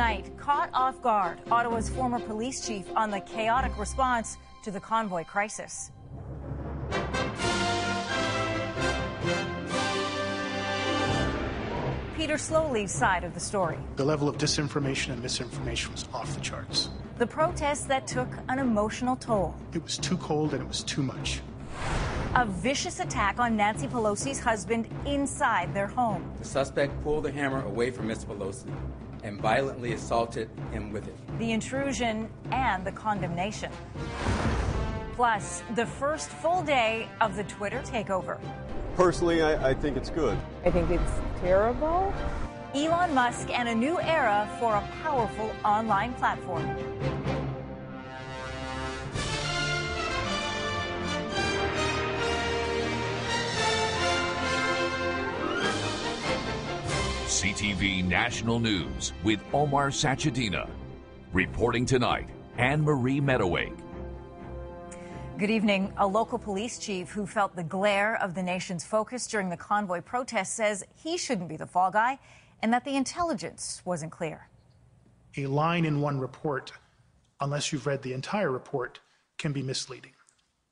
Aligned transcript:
tonight, 0.00 0.32
caught 0.38 0.70
off 0.72 1.02
guard, 1.02 1.38
Ottawa's 1.50 1.90
former 1.90 2.18
police 2.18 2.66
chief 2.66 2.86
on 2.96 3.10
the 3.10 3.20
chaotic 3.20 3.78
response 3.78 4.38
to 4.62 4.70
the 4.70 4.80
convoy 4.80 5.24
crisis. 5.24 5.90
Peter 12.16 12.38
Sloly's 12.38 12.90
side 12.90 13.24
of 13.24 13.34
the 13.34 13.40
story. 13.40 13.76
The 13.96 14.04
level 14.06 14.26
of 14.26 14.38
disinformation 14.38 15.12
and 15.12 15.22
misinformation 15.22 15.92
was 15.92 16.06
off 16.14 16.34
the 16.34 16.40
charts. 16.40 16.88
The 17.18 17.26
protests 17.26 17.84
that 17.84 18.06
took 18.06 18.28
an 18.48 18.58
emotional 18.58 19.16
toll. 19.16 19.54
It 19.74 19.82
was 19.82 19.98
too 19.98 20.16
cold 20.16 20.54
and 20.54 20.62
it 20.62 20.68
was 20.68 20.82
too 20.82 21.02
much. 21.02 21.42
A 22.36 22.46
vicious 22.46 23.00
attack 23.00 23.38
on 23.38 23.54
Nancy 23.54 23.86
Pelosi's 23.86 24.38
husband 24.38 24.88
inside 25.04 25.74
their 25.74 25.88
home. 25.88 26.32
The 26.38 26.46
suspect 26.46 27.02
pulled 27.02 27.24
the 27.24 27.32
hammer 27.32 27.62
away 27.66 27.90
from 27.90 28.06
Ms. 28.06 28.24
Pelosi 28.24 28.72
and 29.22 29.40
violently 29.40 29.92
assaulted 29.92 30.48
him 30.72 30.92
with 30.92 31.06
it. 31.06 31.14
The 31.38 31.52
intrusion 31.52 32.28
and 32.52 32.84
the 32.86 32.92
condemnation. 32.92 33.70
Plus, 35.14 35.62
the 35.74 35.86
first 35.86 36.30
full 36.30 36.62
day 36.62 37.08
of 37.20 37.36
the 37.36 37.44
Twitter 37.44 37.80
takeover. 37.84 38.38
Personally, 38.96 39.42
I, 39.42 39.70
I 39.70 39.74
think 39.74 39.96
it's 39.96 40.10
good. 40.10 40.38
I 40.64 40.70
think 40.70 40.90
it's 40.90 41.12
terrible. 41.40 42.12
Elon 42.74 43.12
Musk 43.14 43.50
and 43.50 43.68
a 43.68 43.74
new 43.74 44.00
era 44.00 44.48
for 44.60 44.76
a 44.76 44.88
powerful 45.02 45.50
online 45.64 46.14
platform. 46.14 46.64
CTV 57.40 58.04
National 58.04 58.60
News 58.60 59.14
with 59.24 59.40
Omar 59.54 59.88
Sachedina. 59.88 60.68
Reporting 61.32 61.86
tonight, 61.86 62.28
Anne 62.58 62.82
Marie 62.82 63.18
Mediwake. 63.18 63.80
Good 65.38 65.48
evening. 65.48 65.90
A 65.96 66.06
local 66.06 66.38
police 66.38 66.78
chief 66.78 67.08
who 67.08 67.26
felt 67.26 67.56
the 67.56 67.62
glare 67.62 68.16
of 68.16 68.34
the 68.34 68.42
nation's 68.42 68.84
focus 68.84 69.26
during 69.26 69.48
the 69.48 69.56
convoy 69.56 70.02
protest 70.02 70.52
says 70.52 70.84
he 70.94 71.16
shouldn't 71.16 71.48
be 71.48 71.56
the 71.56 71.66
fall 71.66 71.90
guy 71.90 72.18
and 72.60 72.70
that 72.74 72.84
the 72.84 72.94
intelligence 72.94 73.80
wasn't 73.86 74.12
clear. 74.12 74.46
A 75.38 75.46
line 75.46 75.86
in 75.86 76.02
one 76.02 76.20
report, 76.20 76.72
unless 77.40 77.72
you've 77.72 77.86
read 77.86 78.02
the 78.02 78.12
entire 78.12 78.50
report, 78.50 79.00
can 79.38 79.54
be 79.54 79.62
misleading. 79.62 80.12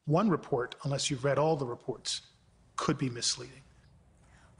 One 0.05 0.29
report, 0.29 0.75
unless 0.85 1.11
you've 1.11 1.25
read 1.25 1.39
all 1.39 1.57
the 1.57 1.65
reports, 1.65 2.21
could 2.77 2.99
be 2.99 3.09
misleading. 3.09 3.63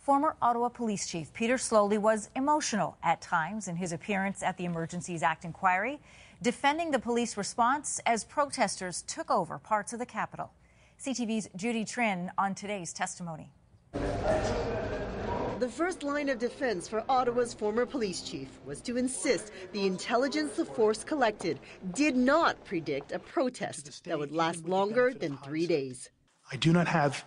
Former 0.09 0.37
Ottawa 0.41 0.71
Police 0.71 1.07
Chief 1.07 1.31
Peter 1.35 1.57
Sloly 1.57 1.99
was 1.99 2.31
emotional 2.35 2.97
at 3.03 3.21
times 3.21 3.69
in 3.69 3.77
his 3.77 3.93
appearance 3.93 4.43
at 4.43 4.57
the 4.57 4.65
Emergencies 4.65 5.23
Act 5.23 5.45
inquiry 5.45 6.01
defending 6.41 6.91
the 6.91 6.99
police 6.99 7.37
response 7.37 8.01
as 8.07 8.25
protesters 8.25 9.03
took 9.03 9.31
over 9.31 9.59
parts 9.59 9.93
of 9.93 9.99
the 9.99 10.07
capital. 10.07 10.51
CTV's 10.99 11.51
Judy 11.57 11.85
Trinh 11.85 12.31
on 12.39 12.55
today's 12.55 12.95
testimony. 12.95 13.53
The 13.93 15.69
first 15.71 16.03
line 16.03 16.31
of 16.31 16.39
defense 16.39 16.89
for 16.89 17.05
Ottawa's 17.07 17.53
former 17.53 17.85
police 17.85 18.23
chief 18.23 18.49
was 18.65 18.81
to 18.81 18.97
insist 18.97 19.53
the 19.73 19.87
intelligence 19.87 20.57
the 20.57 20.65
force 20.65 21.05
collected 21.05 21.61
did 21.93 22.17
not 22.17 22.65
predict 22.65 23.13
a 23.13 23.19
protest 23.19 24.05
that 24.05 24.19
would 24.19 24.33
last 24.33 24.67
longer 24.67 25.13
than 25.13 25.37
three 25.37 25.67
days. 25.67 26.09
I 26.51 26.57
do 26.57 26.73
not 26.73 26.89
have 26.89 27.27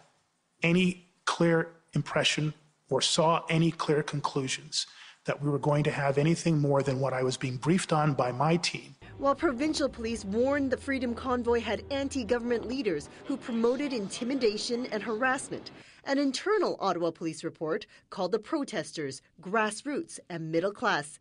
any 0.64 1.06
clear 1.26 1.68
impression 1.94 2.56
or 2.92 3.02
saw 3.02 3.44
any 3.50 3.72
clear 3.72 4.04
conclusions 4.04 4.86
that 5.26 5.42
we 5.42 5.50
were 5.50 5.60
going 5.60 5.84
to 5.84 5.92
have 5.92 6.20
anything 6.20 6.60
more 6.60 6.84
than 6.84 7.00
what 7.00 7.14
I 7.14 7.24
was 7.24 7.38
being 7.38 7.58
briefed 7.58 7.92
on 7.92 8.14
by 8.14 8.32
my 8.32 8.58
team 8.58 8.96
while 9.22 9.36
provincial 9.36 9.88
police 9.88 10.26
warned 10.26 10.72
the 10.72 10.78
Freedom 10.78 11.14
Convoy 11.14 11.60
had 11.60 11.84
anti 11.92 12.24
government 12.24 12.68
leaders 12.68 13.08
who 13.26 13.38
promoted 13.38 13.94
intimidation 13.94 14.88
and 14.88 15.04
harassment. 15.04 15.70
An 16.06 16.18
internal 16.18 16.76
Ottawa 16.80 17.12
police 17.12 17.44
report 17.44 17.86
called 18.10 18.32
the 18.32 18.40
protesters 18.40 19.22
grassroots 19.40 20.20
and 20.28 20.52
middle 20.52 20.72
class. 20.72 21.20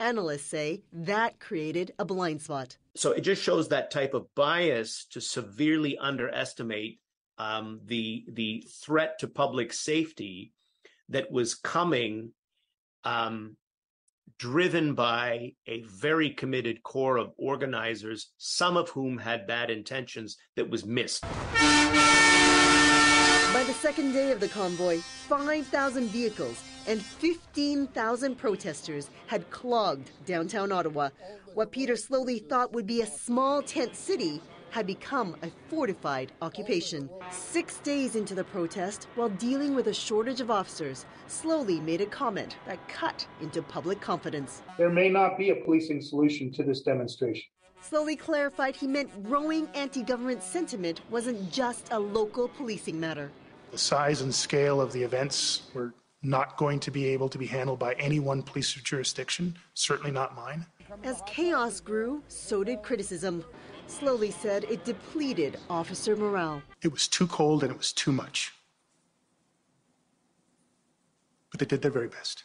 Analysts 0.00 0.46
say 0.46 0.80
that 0.94 1.40
created 1.40 1.92
a 1.98 2.06
blind 2.06 2.40
spot. 2.40 2.78
So 2.96 3.12
it 3.12 3.20
just 3.20 3.42
shows 3.42 3.68
that 3.68 3.90
type 3.90 4.14
of 4.14 4.34
bias 4.34 5.04
to 5.10 5.20
severely 5.20 5.98
underestimate 5.98 7.00
um, 7.36 7.80
the 7.84 8.24
the 8.28 8.64
threat 8.66 9.18
to 9.18 9.28
public 9.28 9.74
safety 9.74 10.54
that 11.12 11.30
was 11.30 11.54
coming 11.54 12.32
um, 13.04 13.56
driven 14.38 14.94
by 14.94 15.52
a 15.66 15.82
very 15.82 16.30
committed 16.30 16.82
core 16.82 17.16
of 17.16 17.32
organizers, 17.36 18.32
some 18.38 18.76
of 18.76 18.88
whom 18.90 19.18
had 19.18 19.46
bad 19.46 19.70
intentions 19.70 20.36
that 20.56 20.68
was 20.68 20.84
missed. 20.84 21.22
By 23.52 23.64
the 23.64 23.74
second 23.74 24.12
day 24.12 24.32
of 24.32 24.40
the 24.40 24.48
convoy, 24.48 24.98
5,000 24.98 26.08
vehicles 26.08 26.62
and 26.86 27.00
15,000 27.00 28.34
protesters 28.36 29.08
had 29.26 29.48
clogged 29.50 30.10
downtown 30.26 30.72
Ottawa. 30.72 31.10
What 31.54 31.70
Peter 31.70 31.94
Sloly 31.94 32.48
thought 32.48 32.72
would 32.72 32.86
be 32.86 33.02
a 33.02 33.06
small 33.06 33.62
tent 33.62 33.94
city 33.94 34.40
had 34.72 34.86
become 34.86 35.36
a 35.42 35.50
fortified 35.68 36.32
occupation. 36.40 37.08
Six 37.30 37.76
days 37.80 38.16
into 38.16 38.34
the 38.34 38.42
protest, 38.42 39.06
while 39.16 39.28
dealing 39.28 39.74
with 39.74 39.88
a 39.88 39.92
shortage 39.94 40.40
of 40.40 40.50
officers, 40.50 41.04
Sloly 41.28 41.80
made 41.82 42.00
a 42.00 42.06
comment 42.06 42.56
that 42.66 42.88
cut 42.88 43.26
into 43.42 43.60
public 43.60 44.00
confidence. 44.00 44.62
There 44.78 44.88
may 44.88 45.10
not 45.10 45.36
be 45.36 45.50
a 45.50 45.56
policing 45.56 46.00
solution 46.00 46.50
to 46.52 46.62
this 46.62 46.80
demonstration. 46.80 47.44
Sloly 47.86 48.18
clarified 48.18 48.74
he 48.74 48.86
meant 48.86 49.22
growing 49.22 49.68
anti 49.74 50.02
government 50.02 50.42
sentiment 50.42 51.02
wasn't 51.10 51.52
just 51.52 51.92
a 51.92 51.98
local 51.98 52.48
policing 52.48 52.98
matter. 52.98 53.30
The 53.72 53.78
size 53.78 54.22
and 54.22 54.34
scale 54.34 54.80
of 54.80 54.90
the 54.94 55.02
events 55.02 55.70
were 55.74 55.92
not 56.22 56.56
going 56.56 56.80
to 56.80 56.90
be 56.90 57.04
able 57.08 57.28
to 57.28 57.36
be 57.36 57.46
handled 57.46 57.78
by 57.78 57.92
any 57.94 58.20
one 58.20 58.42
police 58.42 58.72
jurisdiction, 58.72 59.54
certainly 59.74 60.12
not 60.12 60.34
mine. 60.34 60.64
As 61.04 61.22
chaos 61.26 61.80
grew, 61.80 62.22
so 62.28 62.64
did 62.64 62.82
criticism. 62.82 63.44
Sloly 63.92 64.32
said 64.32 64.64
it 64.64 64.84
depleted 64.84 65.58
officer 65.68 66.16
morale. 66.16 66.62
It 66.80 66.92
was 66.92 67.06
too 67.06 67.26
cold 67.26 67.62
and 67.62 67.70
it 67.70 67.76
was 67.76 67.92
too 67.92 68.10
much. 68.10 68.54
But 71.50 71.60
they 71.60 71.66
did 71.66 71.82
their 71.82 71.90
very 71.90 72.08
best. 72.08 72.44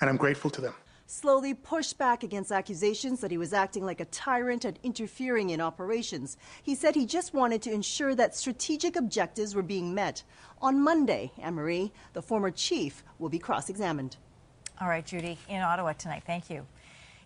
And 0.00 0.08
I'm 0.08 0.16
grateful 0.16 0.50
to 0.50 0.60
them. 0.62 0.74
Sloly 1.08 1.54
pushed 1.54 1.98
back 1.98 2.24
against 2.24 2.50
accusations 2.50 3.20
that 3.20 3.30
he 3.30 3.38
was 3.38 3.52
acting 3.52 3.84
like 3.84 4.00
a 4.00 4.06
tyrant 4.06 4.64
and 4.64 4.76
interfering 4.82 5.50
in 5.50 5.60
operations. 5.60 6.36
He 6.62 6.74
said 6.74 6.96
he 6.96 7.06
just 7.06 7.32
wanted 7.32 7.62
to 7.62 7.72
ensure 7.72 8.16
that 8.16 8.34
strategic 8.34 8.96
objectives 8.96 9.54
were 9.54 9.62
being 9.62 9.94
met. 9.94 10.24
On 10.60 10.82
Monday, 10.82 11.30
Anne-Marie, 11.40 11.92
the 12.12 12.22
former 12.22 12.50
chief, 12.50 13.04
will 13.20 13.28
be 13.28 13.38
cross-examined. 13.38 14.16
All 14.80 14.88
right, 14.88 15.06
Judy, 15.06 15.38
in 15.48 15.60
Ottawa 15.62 15.92
tonight. 15.92 16.24
Thank 16.26 16.50
you. 16.50 16.66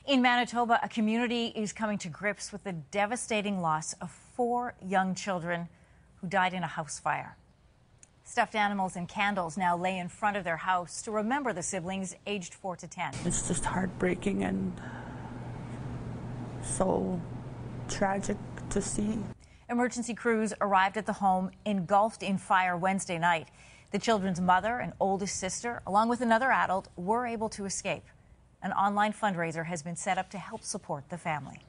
In 0.07 0.21
Manitoba, 0.21 0.79
a 0.83 0.89
community 0.89 1.47
is 1.57 1.73
coming 1.73 1.97
to 1.99 2.09
grips 2.09 2.53
with 2.53 2.65
the 2.65 2.73
devastating 2.73 3.63
loss 3.63 3.95
of 3.95 4.11
four 4.11 4.75
young 4.87 5.15
children 5.15 5.69
who 6.21 6.29
died 6.29 6.53
in 6.53 6.63
a 6.63 6.67
house 6.67 6.99
fire. 6.99 7.37
Stuffed 8.31 8.55
animals 8.55 8.95
and 8.95 9.09
candles 9.09 9.57
now 9.57 9.77
lay 9.77 9.99
in 9.99 10.09
front 10.09 10.37
of 10.37 10.45
their 10.45 10.59
house 10.59 11.03
to 11.03 11.11
remember 11.11 11.53
the 11.53 11.65
siblings 11.65 12.15
aged 12.29 12.55
4 12.55 12.77
to 12.77 12.87
10. 12.87 13.13
It's 13.25 13.49
just 13.49 13.65
heartbreaking 13.65 14.45
and 14.45 14.81
so 16.63 17.21
tragic 17.89 18.37
to 18.69 18.81
see. 18.81 19.19
Emergency 19.69 20.15
crews 20.15 20.55
arrived 20.61 20.97
at 20.97 21.07
the 21.07 21.15
home 21.15 21.51
engulfed 21.65 22.23
in 22.23 22.39
fire 22.39 22.77
Wednesday 22.77 23.19
night. 23.19 23.49
The 23.91 23.99
children's 23.99 24.41
mother 24.41 24.79
and 24.79 24.93
oldest 25.01 25.35
sister, 25.35 25.83
along 25.85 26.09
with 26.09 26.21
another 26.21 26.53
adult, 26.53 26.87
were 26.95 27.27
able 27.27 27.49
to 27.49 27.65
escape. 27.65 28.05
An 28.63 28.71
online 28.75 29.13
fundraiser 29.13 29.67
has 29.67 29.83
been 29.83 29.97
set 29.97 30.19
up 30.19 30.31
to 30.31 30.39
help 30.39 30.63
support 30.63 31.09
the 31.09 31.19
family. 31.19 31.63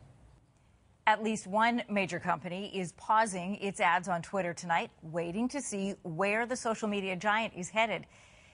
At 1.07 1.23
least 1.23 1.47
one 1.47 1.81
major 1.89 2.19
company 2.19 2.71
is 2.77 2.91
pausing 2.91 3.55
its 3.55 3.79
ads 3.79 4.07
on 4.07 4.21
Twitter 4.21 4.53
tonight, 4.53 4.91
waiting 5.01 5.47
to 5.49 5.59
see 5.59 5.95
where 6.03 6.45
the 6.45 6.55
social 6.55 6.87
media 6.87 7.15
giant 7.15 7.53
is 7.55 7.69
headed. 7.69 8.05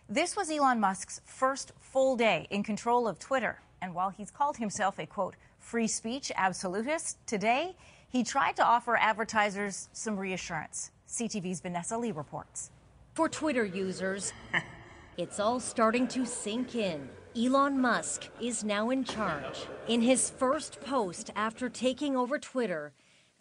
This 0.08 0.38
was 0.38 0.50
Elon 0.50 0.80
Musk's 0.80 1.20
first 1.26 1.74
full 1.82 2.16
day 2.16 2.48
in 2.50 2.64
control 2.64 3.06
of 3.06 3.20
Twitter. 3.20 3.60
And 3.82 3.94
while 3.94 4.10
he's 4.10 4.32
called 4.32 4.56
himself 4.56 4.98
a 4.98 5.06
quote, 5.06 5.36
free 5.60 5.88
speech 5.88 6.32
absolutist, 6.38 7.18
today 7.28 7.76
he 8.08 8.24
tried 8.24 8.56
to 8.56 8.64
offer 8.64 8.96
advertisers 8.96 9.90
some 9.92 10.18
reassurance. 10.18 10.92
CTV's 11.10 11.60
Vanessa 11.60 11.98
Lee 11.98 12.14
reports. 12.14 12.72
For 13.14 13.28
Twitter 13.28 13.66
users, 13.66 14.32
it's 15.18 15.42
all 15.42 15.60
starting 15.60 16.08
to 16.10 16.26
sink 16.26 16.76
in. 16.76 17.10
Elon 17.38 17.80
Musk 17.80 18.30
is 18.42 18.63
now 18.63 18.89
in 18.89 19.04
charge. 19.04 19.68
In 19.88 20.01
his 20.01 20.28
first 20.28 20.81
post 20.81 21.30
after 21.36 21.69
taking 21.69 22.18
over 22.18 22.39
Twitter, 22.39 22.94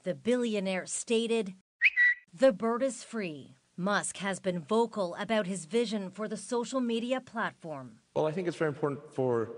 the 0.04 0.14
billionaire 0.14 0.84
stated, 0.84 1.54
The 2.34 2.52
bird 2.52 2.82
is 2.82 3.02
free. 3.02 3.54
Musk 3.74 4.18
has 4.18 4.38
been 4.38 4.60
vocal 4.60 5.14
about 5.14 5.46
his 5.46 5.64
vision 5.64 6.10
for 6.10 6.28
the 6.28 6.36
social 6.36 6.78
media 6.78 7.22
platform. 7.22 7.92
Well, 8.14 8.26
I 8.26 8.32
think 8.32 8.48
it's 8.48 8.56
very 8.58 8.68
important 8.68 9.00
for 9.14 9.48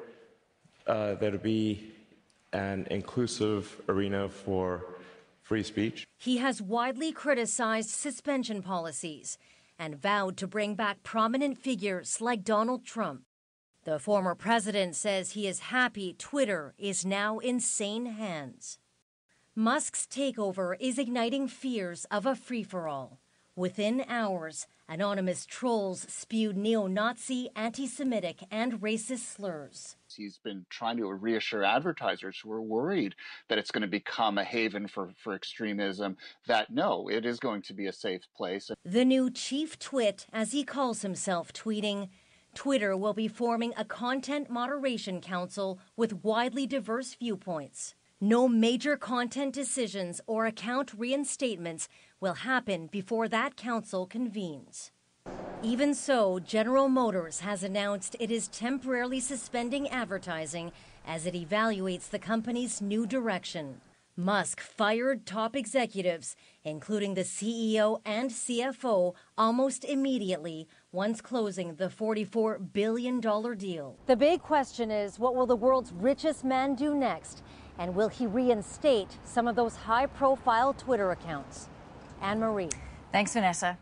uh, 0.86 1.14
there 1.14 1.32
to 1.32 1.38
be 1.38 1.92
an 2.52 2.86
inclusive 2.92 3.80
arena 3.88 4.28
for 4.28 4.84
free 5.42 5.64
speech. 5.64 6.06
He 6.16 6.36
has 6.36 6.62
widely 6.62 7.10
criticized 7.10 7.90
suspension 7.90 8.62
policies 8.62 9.36
and 9.80 10.00
vowed 10.00 10.36
to 10.36 10.46
bring 10.46 10.76
back 10.76 11.02
prominent 11.02 11.58
figures 11.58 12.20
like 12.20 12.44
Donald 12.44 12.84
Trump. 12.84 13.22
The 13.88 13.98
former 13.98 14.34
president 14.34 14.96
says 14.96 15.30
he 15.30 15.46
is 15.46 15.60
happy 15.60 16.12
Twitter 16.12 16.74
is 16.76 17.06
now 17.06 17.38
in 17.38 17.58
sane 17.58 18.04
hands. 18.04 18.78
Musk's 19.56 20.06
takeover 20.06 20.76
is 20.78 20.98
igniting 20.98 21.48
fears 21.48 22.04
of 22.10 22.26
a 22.26 22.36
free 22.36 22.62
for 22.62 22.86
all. 22.86 23.18
Within 23.56 24.04
hours, 24.06 24.66
anonymous 24.90 25.46
trolls 25.46 26.04
spewed 26.06 26.54
neo 26.54 26.86
Nazi, 26.86 27.48
anti 27.56 27.86
Semitic, 27.86 28.44
and 28.50 28.82
racist 28.82 29.34
slurs. 29.36 29.96
He's 30.14 30.36
been 30.36 30.66
trying 30.68 30.98
to 30.98 31.10
reassure 31.10 31.64
advertisers 31.64 32.38
who 32.44 32.52
are 32.52 32.60
worried 32.60 33.14
that 33.48 33.56
it's 33.56 33.70
going 33.70 33.80
to 33.80 33.88
become 33.88 34.36
a 34.36 34.44
haven 34.44 34.86
for, 34.86 35.14
for 35.16 35.34
extremism 35.34 36.18
that 36.46 36.68
no, 36.68 37.08
it 37.08 37.24
is 37.24 37.40
going 37.40 37.62
to 37.62 37.72
be 37.72 37.86
a 37.86 37.92
safe 37.94 38.24
place. 38.36 38.70
The 38.84 39.06
new 39.06 39.30
chief 39.30 39.78
twit, 39.78 40.26
as 40.30 40.52
he 40.52 40.62
calls 40.62 41.00
himself, 41.00 41.54
tweeting, 41.54 42.10
Twitter 42.54 42.96
will 42.96 43.14
be 43.14 43.28
forming 43.28 43.72
a 43.76 43.84
content 43.84 44.50
moderation 44.50 45.20
council 45.20 45.78
with 45.96 46.24
widely 46.24 46.66
diverse 46.66 47.14
viewpoints. 47.14 47.94
No 48.20 48.48
major 48.48 48.96
content 48.96 49.54
decisions 49.54 50.20
or 50.26 50.46
account 50.46 50.98
reinstatements 50.98 51.86
will 52.20 52.34
happen 52.34 52.88
before 52.88 53.28
that 53.28 53.56
council 53.56 54.06
convenes. 54.06 54.90
Even 55.62 55.94
so, 55.94 56.38
General 56.38 56.88
Motors 56.88 57.40
has 57.40 57.62
announced 57.62 58.16
it 58.18 58.30
is 58.30 58.48
temporarily 58.48 59.20
suspending 59.20 59.88
advertising 59.88 60.72
as 61.06 61.26
it 61.26 61.34
evaluates 61.34 62.08
the 62.08 62.18
company's 62.18 62.80
new 62.80 63.06
direction. 63.06 63.80
Musk 64.16 64.60
fired 64.60 65.26
top 65.26 65.54
executives, 65.54 66.34
including 66.64 67.14
the 67.14 67.22
CEO 67.22 68.00
and 68.04 68.30
CFO, 68.30 69.14
almost 69.36 69.84
immediately 69.84 70.66
once 70.92 71.20
closing 71.20 71.74
the 71.74 71.88
$44 71.88 72.72
billion 72.72 73.20
deal. 73.20 73.94
The 74.06 74.16
big 74.16 74.40
question 74.40 74.90
is 74.90 75.18
what 75.18 75.36
will 75.36 75.44
the 75.44 75.54
world's 75.54 75.92
richest 75.92 76.44
man 76.44 76.74
do 76.74 76.94
next? 76.94 77.42
And 77.78 77.94
will 77.94 78.08
he 78.08 78.26
reinstate 78.26 79.18
some 79.22 79.46
of 79.46 79.54
those 79.54 79.76
high 79.76 80.06
profile 80.06 80.72
Twitter 80.72 81.10
accounts? 81.10 81.68
Anne 82.22 82.40
Marie. 82.40 82.70
Thanks, 83.12 83.34
Vanessa. 83.34 83.76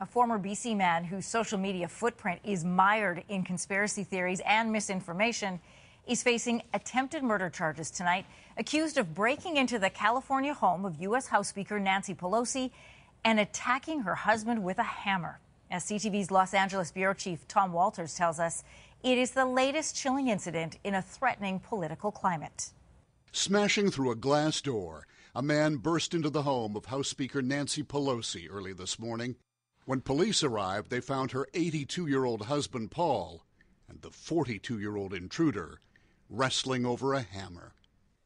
A 0.00 0.06
former 0.06 0.36
BC 0.36 0.76
man 0.76 1.04
whose 1.04 1.26
social 1.26 1.58
media 1.58 1.86
footprint 1.86 2.40
is 2.42 2.64
mired 2.64 3.22
in 3.28 3.44
conspiracy 3.44 4.02
theories 4.02 4.40
and 4.44 4.72
misinformation 4.72 5.60
is 6.08 6.24
facing 6.24 6.62
attempted 6.74 7.22
murder 7.22 7.50
charges 7.50 7.88
tonight, 7.88 8.26
accused 8.56 8.98
of 8.98 9.14
breaking 9.14 9.56
into 9.56 9.78
the 9.78 9.90
California 9.90 10.54
home 10.54 10.84
of 10.84 11.00
U.S. 11.02 11.28
House 11.28 11.48
Speaker 11.48 11.78
Nancy 11.78 12.14
Pelosi 12.14 12.72
and 13.24 13.38
attacking 13.38 14.00
her 14.00 14.16
husband 14.16 14.64
with 14.64 14.78
a 14.78 14.82
hammer. 14.82 15.38
As 15.70 15.84
CTV's 15.84 16.30
Los 16.30 16.54
Angeles 16.54 16.90
bureau 16.90 17.12
chief 17.12 17.46
Tom 17.46 17.72
Walters 17.72 18.14
tells 18.14 18.40
us, 18.40 18.64
it 19.02 19.18
is 19.18 19.32
the 19.32 19.44
latest 19.44 19.94
chilling 19.94 20.28
incident 20.28 20.78
in 20.82 20.94
a 20.94 21.02
threatening 21.02 21.60
political 21.60 22.10
climate. 22.10 22.70
Smashing 23.32 23.90
through 23.90 24.10
a 24.10 24.16
glass 24.16 24.62
door, 24.62 25.06
a 25.34 25.42
man 25.42 25.76
burst 25.76 26.14
into 26.14 26.30
the 26.30 26.42
home 26.42 26.74
of 26.74 26.86
House 26.86 27.08
Speaker 27.08 27.42
Nancy 27.42 27.82
Pelosi 27.82 28.48
early 28.50 28.72
this 28.72 28.98
morning. 28.98 29.36
When 29.84 30.00
police 30.00 30.42
arrived, 30.42 30.88
they 30.88 31.00
found 31.00 31.32
her 31.32 31.46
82 31.52 32.06
year 32.06 32.24
old 32.24 32.46
husband, 32.46 32.90
Paul, 32.90 33.44
and 33.90 34.00
the 34.00 34.10
42 34.10 34.78
year 34.78 34.96
old 34.96 35.12
intruder 35.12 35.80
wrestling 36.30 36.86
over 36.86 37.12
a 37.12 37.20
hammer. 37.20 37.74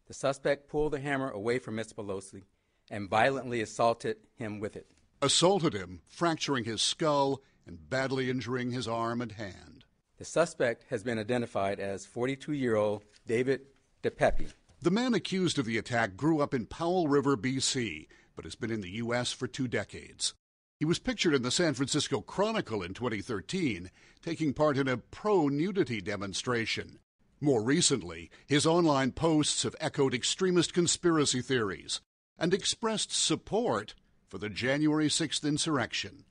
The 0.06 0.14
suspect 0.14 0.68
pulled 0.68 0.92
the 0.92 1.00
hammer 1.00 1.30
away 1.30 1.58
from 1.58 1.74
Ms. 1.74 1.92
Pelosi 1.92 2.44
and 2.88 3.10
violently 3.10 3.60
assaulted 3.60 4.18
him 4.36 4.60
with 4.60 4.76
it. 4.76 4.86
Assaulted 5.22 5.72
him, 5.72 6.00
fracturing 6.08 6.64
his 6.64 6.82
skull 6.82 7.42
and 7.64 7.88
badly 7.88 8.28
injuring 8.28 8.72
his 8.72 8.88
arm 8.88 9.22
and 9.22 9.30
hand. 9.30 9.84
The 10.18 10.24
suspect 10.24 10.84
has 10.90 11.04
been 11.04 11.16
identified 11.16 11.78
as 11.78 12.04
42 12.04 12.52
year 12.52 12.74
old 12.74 13.04
David 13.24 13.60
DePape. 14.02 14.52
The 14.80 14.90
man 14.90 15.14
accused 15.14 15.60
of 15.60 15.64
the 15.64 15.78
attack 15.78 16.16
grew 16.16 16.40
up 16.40 16.52
in 16.52 16.66
Powell 16.66 17.06
River, 17.06 17.36
B.C., 17.36 18.08
but 18.34 18.44
has 18.44 18.56
been 18.56 18.72
in 18.72 18.80
the 18.80 18.90
U.S. 18.96 19.32
for 19.32 19.46
two 19.46 19.68
decades. 19.68 20.34
He 20.80 20.84
was 20.84 20.98
pictured 20.98 21.34
in 21.34 21.42
the 21.42 21.52
San 21.52 21.74
Francisco 21.74 22.20
Chronicle 22.20 22.82
in 22.82 22.92
2013, 22.92 23.92
taking 24.22 24.52
part 24.52 24.76
in 24.76 24.88
a 24.88 24.96
pro 24.96 25.46
nudity 25.48 26.00
demonstration. 26.00 26.98
More 27.40 27.62
recently, 27.62 28.28
his 28.48 28.66
online 28.66 29.12
posts 29.12 29.62
have 29.62 29.76
echoed 29.78 30.14
extremist 30.14 30.74
conspiracy 30.74 31.42
theories 31.42 32.00
and 32.36 32.52
expressed 32.52 33.12
support 33.12 33.94
for 34.32 34.38
the 34.38 34.48
January 34.48 35.08
6th 35.08 35.46
insurrection. 35.46 36.24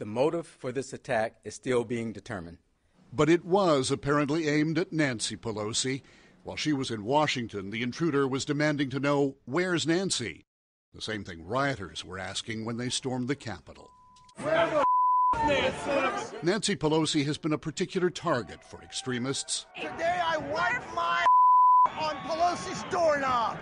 The 0.00 0.04
motive 0.04 0.44
for 0.44 0.72
this 0.72 0.92
attack 0.92 1.36
is 1.44 1.54
still 1.54 1.84
being 1.84 2.12
determined. 2.12 2.58
But 3.12 3.30
it 3.30 3.44
was 3.44 3.92
apparently 3.92 4.48
aimed 4.48 4.76
at 4.76 4.92
Nancy 4.92 5.36
Pelosi. 5.36 6.02
While 6.42 6.56
she 6.56 6.72
was 6.72 6.90
in 6.90 7.04
Washington, 7.04 7.70
the 7.70 7.84
intruder 7.84 8.26
was 8.26 8.44
demanding 8.44 8.90
to 8.90 8.98
know, 8.98 9.36
Where's 9.44 9.86
Nancy? 9.86 10.44
The 10.96 11.00
same 11.00 11.22
thing 11.22 11.46
rioters 11.46 12.04
were 12.04 12.18
asking 12.18 12.64
when 12.64 12.76
they 12.76 12.88
stormed 12.88 13.28
the 13.28 13.36
Capitol. 13.36 13.88
Where 14.42 14.68
the 14.68 14.84
Nancy? 15.46 16.36
Nancy 16.42 16.74
Pelosi 16.74 17.24
has 17.24 17.38
been 17.38 17.52
a 17.52 17.58
particular 17.58 18.10
target 18.10 18.64
for 18.64 18.82
extremists. 18.82 19.64
Today 19.76 20.20
I 20.26 20.38
wiped 20.38 20.92
my 20.92 21.24
on 22.00 22.16
Pelosi's 22.16 22.82
doorknob. 22.90 23.56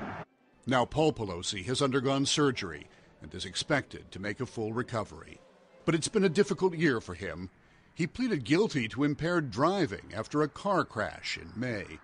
Now, 0.66 0.86
Paul 0.86 1.12
Pelosi 1.12 1.66
has 1.66 1.82
undergone 1.82 2.24
surgery 2.24 2.86
and 3.22 3.34
is 3.34 3.44
expected 3.44 4.10
to 4.10 4.20
make 4.20 4.40
a 4.40 4.46
full 4.46 4.72
recovery. 4.72 5.40
But 5.84 5.94
it's 5.94 6.08
been 6.08 6.24
a 6.24 6.28
difficult 6.28 6.74
year 6.74 7.00
for 7.00 7.14
him. 7.14 7.50
He 7.94 8.06
pleaded 8.06 8.44
guilty 8.44 8.88
to 8.88 9.04
impaired 9.04 9.50
driving 9.50 10.12
after 10.14 10.42
a 10.42 10.48
car 10.48 10.84
crash 10.84 11.38
in 11.38 11.52
May. 11.54 11.98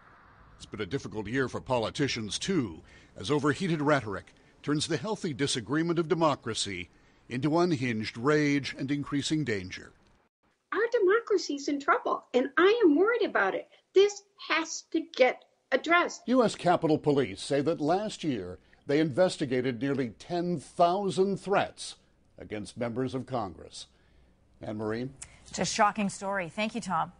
It's 0.56 0.66
been 0.66 0.80
a 0.80 0.86
difficult 0.86 1.26
year 1.26 1.48
for 1.48 1.60
politicians, 1.60 2.38
too, 2.38 2.82
as 3.16 3.30
overheated 3.30 3.80
rhetoric 3.80 4.34
turns 4.62 4.86
the 4.86 4.96
healthy 4.96 5.32
disagreement 5.32 5.98
of 5.98 6.08
democracy 6.08 6.90
into 7.28 7.58
unhinged 7.58 8.16
rage 8.16 8.74
and 8.78 8.90
increasing 8.90 9.44
danger. 9.44 9.92
Our 10.72 10.80
democracy's 10.90 11.68
in 11.68 11.80
trouble, 11.80 12.24
and 12.34 12.50
I 12.56 12.80
am 12.84 12.96
worried 12.96 13.22
about 13.22 13.54
it. 13.54 13.68
This 13.94 14.22
has 14.48 14.82
to 14.90 15.00
get 15.16 15.44
addressed. 15.72 16.22
U.S. 16.26 16.54
Capitol 16.54 16.98
Police 16.98 17.40
say 17.40 17.60
that 17.60 17.80
last 17.80 18.24
year 18.24 18.58
they 18.88 18.98
investigated 19.00 19.80
nearly 19.80 20.08
10,000 20.18 21.36
threats 21.36 21.94
against 22.38 22.76
members 22.76 23.14
of 23.14 23.26
Congress. 23.26 23.86
Anne 24.62 24.78
Marie? 24.78 25.08
It's 25.46 25.58
a 25.58 25.64
shocking 25.64 26.08
story. 26.08 26.48
Thank 26.48 26.74
you, 26.74 26.80
Tom. 26.80 27.12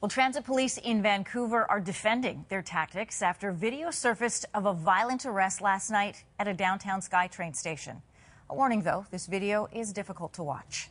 Well, 0.00 0.08
transit 0.08 0.44
police 0.44 0.78
in 0.78 1.02
Vancouver 1.02 1.68
are 1.70 1.80
defending 1.80 2.44
their 2.48 2.62
tactics 2.62 3.22
after 3.22 3.50
video 3.50 3.90
surfaced 3.90 4.46
of 4.54 4.66
a 4.66 4.72
violent 4.72 5.26
arrest 5.26 5.60
last 5.60 5.90
night 5.90 6.24
at 6.38 6.46
a 6.46 6.54
downtown 6.54 7.00
SkyTrain 7.00 7.56
station. 7.56 8.02
A 8.48 8.54
warning, 8.54 8.82
though, 8.82 9.06
this 9.10 9.26
video 9.26 9.68
is 9.72 9.92
difficult 9.92 10.32
to 10.34 10.42
watch. 10.42 10.90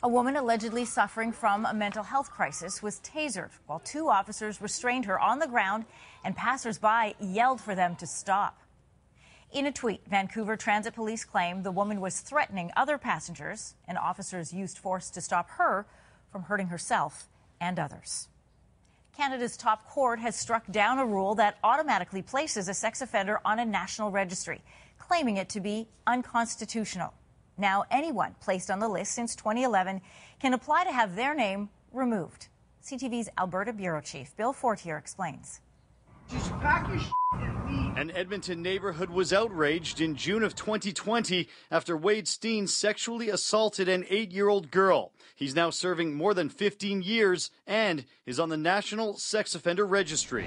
A 0.00 0.08
woman 0.08 0.36
allegedly 0.36 0.84
suffering 0.84 1.32
from 1.32 1.66
a 1.66 1.74
mental 1.74 2.04
health 2.04 2.30
crisis 2.30 2.80
was 2.80 3.00
tasered 3.00 3.50
while 3.66 3.80
two 3.80 4.08
officers 4.08 4.62
restrained 4.62 5.06
her 5.06 5.18
on 5.18 5.40
the 5.40 5.48
ground 5.48 5.86
and 6.24 6.36
passersby 6.36 7.16
yelled 7.18 7.60
for 7.60 7.74
them 7.74 7.96
to 7.96 8.06
stop. 8.06 8.60
In 9.50 9.66
a 9.66 9.72
tweet, 9.72 10.02
Vancouver 10.06 10.56
Transit 10.56 10.94
Police 10.94 11.24
claimed 11.24 11.64
the 11.64 11.72
woman 11.72 12.00
was 12.00 12.20
threatening 12.20 12.70
other 12.76 12.96
passengers, 12.96 13.74
and 13.88 13.98
officers 13.98 14.52
used 14.52 14.78
force 14.78 15.10
to 15.10 15.20
stop 15.20 15.50
her 15.50 15.84
from 16.30 16.44
hurting 16.44 16.68
herself 16.68 17.28
and 17.60 17.80
others. 17.80 18.28
Canada's 19.16 19.56
top 19.56 19.88
court 19.88 20.20
has 20.20 20.36
struck 20.36 20.70
down 20.70 21.00
a 21.00 21.06
rule 21.06 21.34
that 21.34 21.58
automatically 21.64 22.22
places 22.22 22.68
a 22.68 22.74
sex 22.74 23.00
offender 23.00 23.40
on 23.44 23.58
a 23.58 23.64
national 23.64 24.12
registry, 24.12 24.60
claiming 24.96 25.38
it 25.38 25.48
to 25.48 25.60
be 25.60 25.88
unconstitutional. 26.06 27.14
Now, 27.58 27.84
anyone 27.90 28.36
placed 28.40 28.70
on 28.70 28.78
the 28.78 28.88
list 28.88 29.12
since 29.12 29.34
2011 29.34 30.00
can 30.40 30.54
apply 30.54 30.84
to 30.84 30.92
have 30.92 31.16
their 31.16 31.34
name 31.34 31.68
removed. 31.92 32.48
CTV's 32.84 33.28
Alberta 33.36 33.72
Bureau 33.72 34.00
Chief 34.00 34.34
Bill 34.36 34.52
Fortier 34.52 34.96
explains. 34.96 35.60
Just 36.30 36.50
pack 36.60 36.88
your 36.88 37.00
An 37.96 38.10
Edmonton 38.12 38.62
neighborhood 38.62 39.10
was 39.10 39.32
outraged 39.32 40.00
in 40.00 40.14
June 40.14 40.42
of 40.42 40.54
2020 40.54 41.48
after 41.70 41.96
Wade 41.96 42.28
Steen 42.28 42.66
sexually 42.66 43.28
assaulted 43.28 43.88
an 43.88 44.04
eight 44.08 44.30
year 44.30 44.48
old 44.48 44.70
girl. 44.70 45.12
He's 45.34 45.54
now 45.54 45.70
serving 45.70 46.14
more 46.14 46.34
than 46.34 46.48
15 46.48 47.02
years 47.02 47.50
and 47.66 48.04
is 48.24 48.38
on 48.38 48.50
the 48.50 48.56
National 48.56 49.16
Sex 49.16 49.54
Offender 49.54 49.86
Registry. 49.86 50.46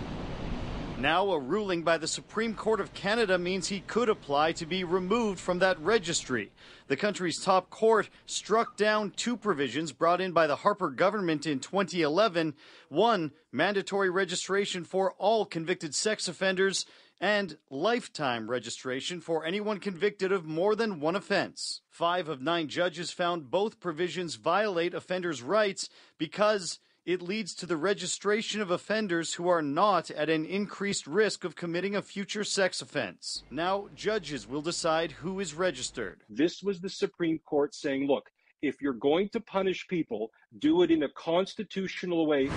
Now, 1.02 1.32
a 1.32 1.40
ruling 1.40 1.82
by 1.82 1.98
the 1.98 2.08
Supreme 2.08 2.54
Court 2.54 2.80
of 2.80 2.94
Canada 2.94 3.40
means 3.40 3.68
he 3.68 3.80
could 3.80 4.08
apply 4.08 4.52
to 4.52 4.68
be 4.68 4.84
removed 4.84 5.40
from 5.40 5.58
that 5.58 5.80
registry. 5.80 6.52
The 6.90 6.96
country's 6.96 7.44
top 7.44 7.72
court 7.72 8.08
struck 8.28 8.78
down 8.78 9.10
two 9.10 9.36
provisions 9.36 9.94
brought 9.94 10.22
in 10.22 10.32
by 10.32 10.46
the 10.46 10.58
Harper 10.58 10.92
government 10.92 11.48
in 11.48 11.60
2011 11.60 12.54
one, 12.90 13.32
mandatory 13.52 14.12
registration 14.12 14.84
for 14.84 15.14
all 15.14 15.44
convicted 15.44 15.96
sex 15.96 16.28
offenders, 16.28 16.86
and 17.20 17.58
lifetime 17.72 18.48
registration 18.48 19.22
for 19.22 19.44
anyone 19.44 19.80
convicted 19.80 20.32
of 20.32 20.46
more 20.46 20.76
than 20.76 21.00
one 21.00 21.16
offense. 21.16 21.82
Five 21.90 22.30
of 22.30 22.44
nine 22.44 22.68
judges 22.68 23.10
found 23.10 23.50
both 23.50 23.80
provisions 23.80 24.36
violate 24.36 24.94
offenders' 24.94 25.42
rights 25.42 25.90
because 26.20 26.78
it 27.06 27.22
leads 27.22 27.56
to 27.56 27.66
the 27.66 27.78
registration 27.78 28.62
of 28.62 28.70
offenders 28.70 29.34
who 29.34 29.48
are 29.48 29.62
not 29.62 30.12
at 30.12 30.30
an 30.30 30.46
increased 30.46 31.08
risk 31.08 31.44
of 31.44 31.56
committing 31.56 31.96
a 31.96 32.02
future 32.02 32.44
sex 32.44 32.82
offense. 32.82 33.44
Now, 33.50 33.88
judges 33.96 34.48
will 34.48 34.62
decide 34.62 35.12
who 35.12 35.40
is 35.40 35.56
registered. 35.56 36.22
This 36.30 36.62
was 36.62 36.80
the 36.80 36.90
Supreme 36.90 37.40
Court 37.40 37.74
saying, 37.74 38.08
look, 38.08 38.30
if 38.62 38.80
you're 38.82 38.94
going 38.94 39.30
to 39.30 39.40
punish 39.40 39.88
people, 39.88 40.30
do 40.60 40.84
it 40.84 40.92
in 40.92 41.02
a 41.02 41.10
constitutional 41.10 42.28
way. 42.28 42.52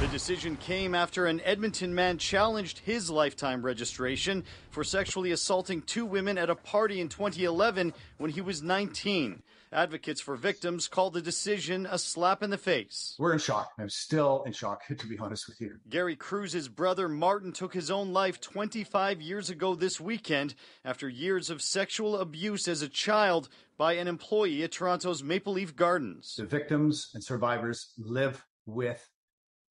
The 0.00 0.06
decision 0.08 0.56
came 0.56 0.94
after 0.94 1.26
an 1.26 1.42
Edmonton 1.42 1.94
man 1.94 2.16
challenged 2.16 2.78
his 2.78 3.10
lifetime 3.10 3.62
registration 3.62 4.44
for 4.70 4.82
sexually 4.82 5.32
assaulting 5.32 5.82
two 5.82 6.06
women 6.06 6.38
at 6.38 6.50
a 6.50 6.54
party 6.54 7.00
in 7.00 7.10
2011 7.10 7.92
when 8.16 8.30
he 8.30 8.40
was 8.40 8.62
19. 8.62 9.42
Advocates 9.74 10.20
for 10.20 10.36
victims 10.36 10.86
called 10.86 11.14
the 11.14 11.20
decision 11.20 11.86
a 11.90 11.98
slap 11.98 12.42
in 12.42 12.50
the 12.50 12.56
face. 12.56 13.16
We're 13.18 13.32
in 13.32 13.40
shock. 13.40 13.72
I'm 13.78 13.90
still 13.90 14.44
in 14.46 14.52
shock, 14.52 14.82
to 14.98 15.06
be 15.06 15.18
honest 15.18 15.48
with 15.48 15.60
you. 15.60 15.78
Gary 15.88 16.16
Kruze's 16.16 16.68
brother 16.68 17.08
Martin 17.08 17.52
took 17.52 17.74
his 17.74 17.90
own 17.90 18.12
life 18.12 18.40
25 18.40 19.20
years 19.20 19.50
ago 19.50 19.74
this 19.74 20.00
weekend 20.00 20.54
after 20.84 21.08
years 21.08 21.50
of 21.50 21.60
sexual 21.60 22.16
abuse 22.16 22.68
as 22.68 22.82
a 22.82 22.88
child 22.88 23.48
by 23.76 23.94
an 23.94 24.06
employee 24.06 24.62
at 24.62 24.72
Toronto's 24.72 25.22
Maple 25.22 25.54
Leaf 25.54 25.74
Gardens. 25.74 26.36
The 26.36 26.46
victims 26.46 27.10
and 27.12 27.22
survivors 27.22 27.92
live 27.98 28.44
with 28.66 29.10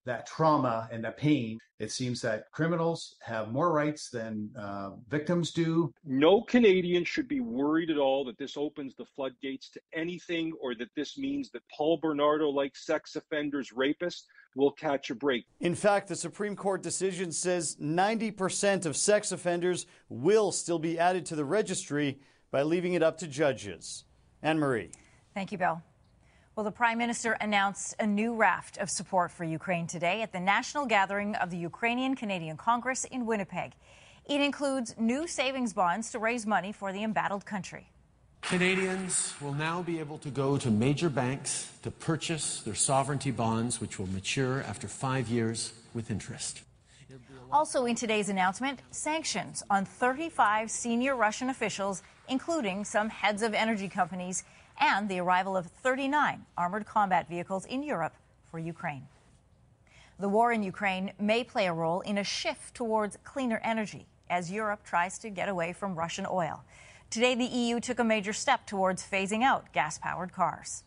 that 0.06 0.26
trauma 0.26 0.88
and 0.92 1.04
that 1.04 1.16
pain. 1.16 1.58
It 1.78 1.90
seems 1.90 2.20
that 2.22 2.50
criminals 2.52 3.16
have 3.20 3.52
more 3.52 3.72
rights 3.72 4.10
than 4.10 4.50
uh, 4.58 4.90
victims 5.08 5.50
do. 5.50 5.92
No 6.04 6.42
Canadian 6.42 7.04
should 7.04 7.28
be 7.28 7.40
worried 7.40 7.90
at 7.90 7.98
all 7.98 8.24
that 8.26 8.38
this 8.38 8.56
opens 8.56 8.94
the 8.94 9.04
floodgates 9.16 9.70
to 9.70 9.80
anything 9.92 10.52
or 10.62 10.74
that 10.76 10.88
this 10.96 11.18
means 11.18 11.50
that 11.50 11.62
Paul 11.74 11.98
Bernardo, 11.98 12.48
like 12.48 12.76
sex 12.76 13.16
offenders, 13.16 13.70
rapists, 13.70 14.22
will 14.56 14.70
catch 14.72 15.10
a 15.10 15.14
break. 15.14 15.46
In 15.60 15.74
fact, 15.74 16.08
the 16.08 16.16
Supreme 16.16 16.54
Court 16.54 16.82
decision 16.82 17.32
says 17.32 17.76
90% 17.80 18.86
of 18.86 18.96
sex 18.96 19.32
offenders 19.32 19.86
will 20.08 20.52
still 20.52 20.78
be 20.78 20.98
added 20.98 21.26
to 21.26 21.36
the 21.36 21.44
registry 21.44 22.20
by 22.52 22.62
leaving 22.62 22.94
it 22.94 23.02
up 23.02 23.18
to 23.18 23.26
judges. 23.26 24.04
Anne 24.42 24.58
Marie. 24.58 24.90
Thank 25.34 25.50
you, 25.50 25.58
Bill. 25.58 25.82
Well, 26.56 26.62
the 26.62 26.70
Prime 26.70 26.98
Minister 26.98 27.32
announced 27.32 27.96
a 27.98 28.06
new 28.06 28.32
raft 28.36 28.78
of 28.78 28.88
support 28.88 29.32
for 29.32 29.42
Ukraine 29.42 29.88
today 29.88 30.22
at 30.22 30.30
the 30.30 30.38
national 30.38 30.86
gathering 30.86 31.34
of 31.34 31.50
the 31.50 31.56
Ukrainian 31.56 32.14
Canadian 32.14 32.56
Congress 32.56 33.04
in 33.04 33.26
Winnipeg. 33.26 33.72
It 34.26 34.40
includes 34.40 34.94
new 34.96 35.26
savings 35.26 35.72
bonds 35.72 36.12
to 36.12 36.20
raise 36.20 36.46
money 36.46 36.70
for 36.70 36.92
the 36.92 37.02
embattled 37.02 37.44
country. 37.44 37.88
Canadians 38.42 39.34
will 39.40 39.52
now 39.52 39.82
be 39.82 39.98
able 39.98 40.18
to 40.18 40.30
go 40.30 40.56
to 40.56 40.70
major 40.70 41.08
banks 41.08 41.72
to 41.82 41.90
purchase 41.90 42.60
their 42.60 42.76
sovereignty 42.76 43.32
bonds, 43.32 43.80
which 43.80 43.98
will 43.98 44.06
mature 44.06 44.62
after 44.62 44.86
five 44.86 45.26
years 45.26 45.72
with 45.92 46.08
interest. 46.08 46.60
Also, 47.50 47.84
in 47.84 47.96
today's 47.96 48.28
announcement, 48.28 48.78
sanctions 48.92 49.64
on 49.70 49.84
35 49.84 50.70
senior 50.70 51.16
Russian 51.16 51.50
officials, 51.50 52.04
including 52.28 52.84
some 52.84 53.08
heads 53.08 53.42
of 53.42 53.54
energy 53.54 53.88
companies 53.88 54.44
and 54.80 55.08
the 55.08 55.20
arrival 55.20 55.56
of 55.56 55.66
39 55.66 56.44
armored 56.56 56.86
combat 56.86 57.28
vehicles 57.28 57.64
in 57.66 57.82
Europe 57.82 58.14
for 58.50 58.58
Ukraine. 58.58 59.06
The 60.18 60.28
war 60.28 60.52
in 60.52 60.62
Ukraine 60.62 61.12
may 61.18 61.42
play 61.42 61.66
a 61.66 61.72
role 61.72 62.00
in 62.02 62.18
a 62.18 62.24
shift 62.24 62.74
towards 62.74 63.18
cleaner 63.24 63.60
energy 63.64 64.06
as 64.30 64.50
Europe 64.50 64.84
tries 64.84 65.18
to 65.18 65.30
get 65.30 65.48
away 65.48 65.72
from 65.72 65.94
Russian 65.94 66.26
oil. 66.30 66.62
Today, 67.10 67.34
the 67.34 67.44
EU 67.44 67.80
took 67.80 67.98
a 67.98 68.04
major 68.04 68.32
step 68.32 68.66
towards 68.66 69.02
phasing 69.02 69.42
out 69.42 69.72
gas 69.72 69.98
powered 69.98 70.32
cars. 70.32 70.84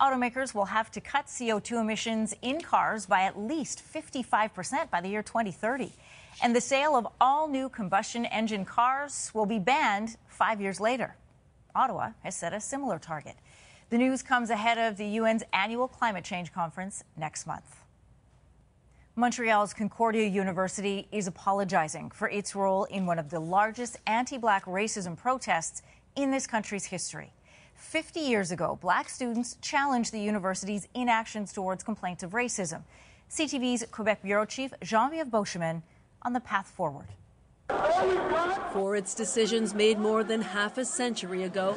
Automakers 0.00 0.54
will 0.54 0.66
have 0.66 0.90
to 0.92 1.00
cut 1.00 1.26
CO2 1.26 1.80
emissions 1.80 2.34
in 2.40 2.60
cars 2.60 3.04
by 3.06 3.22
at 3.22 3.38
least 3.38 3.82
55% 3.92 4.90
by 4.90 5.00
the 5.00 5.08
year 5.08 5.22
2030. 5.22 5.92
And 6.42 6.54
the 6.54 6.60
sale 6.60 6.94
of 6.94 7.08
all 7.20 7.48
new 7.48 7.68
combustion 7.68 8.24
engine 8.26 8.64
cars 8.64 9.32
will 9.34 9.46
be 9.46 9.58
banned 9.58 10.16
five 10.28 10.60
years 10.60 10.78
later. 10.78 11.16
Ottawa 11.78 12.10
has 12.24 12.34
set 12.34 12.52
a 12.52 12.60
similar 12.60 12.98
target. 12.98 13.36
The 13.90 13.98
news 13.98 14.20
comes 14.20 14.50
ahead 14.50 14.78
of 14.78 14.96
the 14.96 15.18
UN's 15.18 15.44
annual 15.52 15.86
climate 15.86 16.24
change 16.24 16.52
conference 16.52 17.04
next 17.16 17.46
month. 17.46 17.84
Montreal's 19.14 19.72
Concordia 19.72 20.26
University 20.26 21.06
is 21.12 21.28
apologizing 21.28 22.10
for 22.10 22.28
its 22.28 22.56
role 22.56 22.84
in 22.84 23.06
one 23.06 23.18
of 23.18 23.30
the 23.30 23.38
largest 23.38 23.96
anti 24.08 24.38
black 24.38 24.64
racism 24.64 25.16
protests 25.16 25.82
in 26.16 26.32
this 26.32 26.48
country's 26.48 26.86
history. 26.86 27.32
50 27.76 28.20
years 28.20 28.50
ago, 28.50 28.76
black 28.80 29.08
students 29.08 29.56
challenged 29.62 30.12
the 30.12 30.20
university's 30.20 30.88
inactions 30.94 31.52
towards 31.52 31.84
complaints 31.84 32.24
of 32.24 32.32
racism. 32.32 32.82
CTV's 33.30 33.84
Quebec 33.92 34.22
Bureau 34.22 34.44
Chief 34.44 34.72
Genevieve 34.82 35.26
Beauchemin 35.26 35.82
on 36.22 36.32
the 36.32 36.40
path 36.40 36.66
forward. 36.66 37.06
For 38.72 38.96
its 38.96 39.14
decisions 39.14 39.74
made 39.74 39.98
more 39.98 40.22
than 40.22 40.40
half 40.40 40.78
a 40.78 40.84
century 40.84 41.42
ago, 41.42 41.76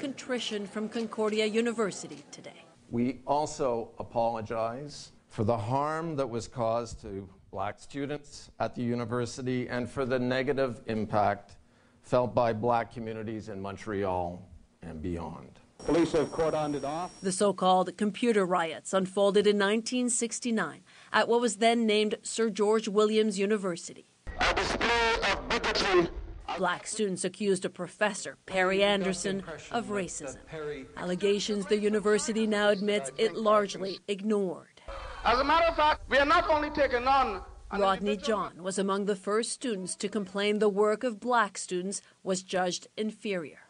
contrition 0.00 0.66
from 0.66 0.88
Concordia 0.88 1.44
University 1.44 2.24
today. 2.30 2.64
We 2.90 3.20
also 3.26 3.90
apologize 3.98 5.12
for 5.28 5.44
the 5.44 5.56
harm 5.56 6.16
that 6.16 6.28
was 6.28 6.48
caused 6.48 7.02
to 7.02 7.28
black 7.50 7.78
students 7.78 8.50
at 8.58 8.74
the 8.74 8.82
university 8.82 9.68
and 9.68 9.88
for 9.88 10.04
the 10.04 10.18
negative 10.18 10.80
impact 10.86 11.56
felt 12.02 12.34
by 12.34 12.52
black 12.52 12.92
communities 12.92 13.48
in 13.48 13.60
Montreal 13.60 14.42
and 14.82 15.02
beyond. 15.02 15.58
Police 15.84 16.12
have 16.12 16.28
cordoned 16.28 16.74
it 16.74 16.84
off. 16.84 17.12
The 17.20 17.32
so 17.32 17.52
called 17.52 17.96
computer 17.96 18.44
riots 18.44 18.92
unfolded 18.92 19.46
in 19.46 19.56
1969 19.56 20.82
at 21.12 21.28
what 21.28 21.40
was 21.40 21.56
then 21.56 21.86
named 21.86 22.16
Sir 22.22 22.50
George 22.50 22.88
Williams 22.88 23.38
University. 23.38 24.07
Black 26.56 26.86
students 26.86 27.24
accused 27.24 27.64
a 27.64 27.70
professor, 27.70 28.36
Perry 28.46 28.82
Anderson, 28.82 29.44
of 29.70 29.86
racism. 29.86 30.38
Allegations 30.96 31.66
the 31.66 31.78
university 31.78 32.46
now 32.46 32.70
admits 32.70 33.12
it 33.16 33.36
largely 33.36 34.00
ignored. 34.08 34.80
As 35.24 35.38
a 35.38 35.44
matter 35.44 35.66
of 35.66 35.76
fact, 35.76 36.00
we 36.08 36.18
are 36.18 36.26
not 36.26 36.48
only 36.50 36.70
taking 36.70 37.06
on. 37.06 37.42
Rodney 37.72 38.16
John 38.16 38.62
was 38.62 38.78
among 38.78 39.04
the 39.04 39.14
first 39.14 39.52
students 39.52 39.94
to 39.96 40.08
complain 40.08 40.58
the 40.58 40.68
work 40.68 41.04
of 41.04 41.20
black 41.20 41.58
students 41.58 42.00
was 42.22 42.42
judged 42.42 42.88
inferior. 42.96 43.60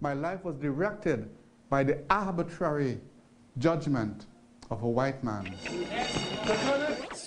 My 0.00 0.14
life 0.14 0.42
was 0.42 0.56
directed 0.56 1.28
by 1.68 1.84
the 1.84 2.02
arbitrary 2.08 3.00
judgment 3.58 4.26
of 4.70 4.82
a 4.82 4.88
white 4.88 5.22
man. 5.22 5.54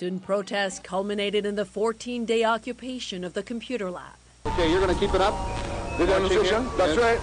Student 0.00 0.22
protests 0.22 0.78
culminated 0.78 1.44
in 1.44 1.56
the 1.56 1.66
14 1.66 2.24
day 2.24 2.42
occupation 2.42 3.22
of 3.22 3.34
the 3.34 3.42
computer 3.42 3.90
lab. 3.90 4.14
Okay, 4.46 4.70
you're 4.70 4.80
going 4.80 4.94
to 4.94 4.98
keep 4.98 5.14
it 5.14 5.20
up? 5.20 5.34
The 5.98 6.06
demonstration? 6.06 6.66
That's 6.78 6.96
right. 6.96 7.20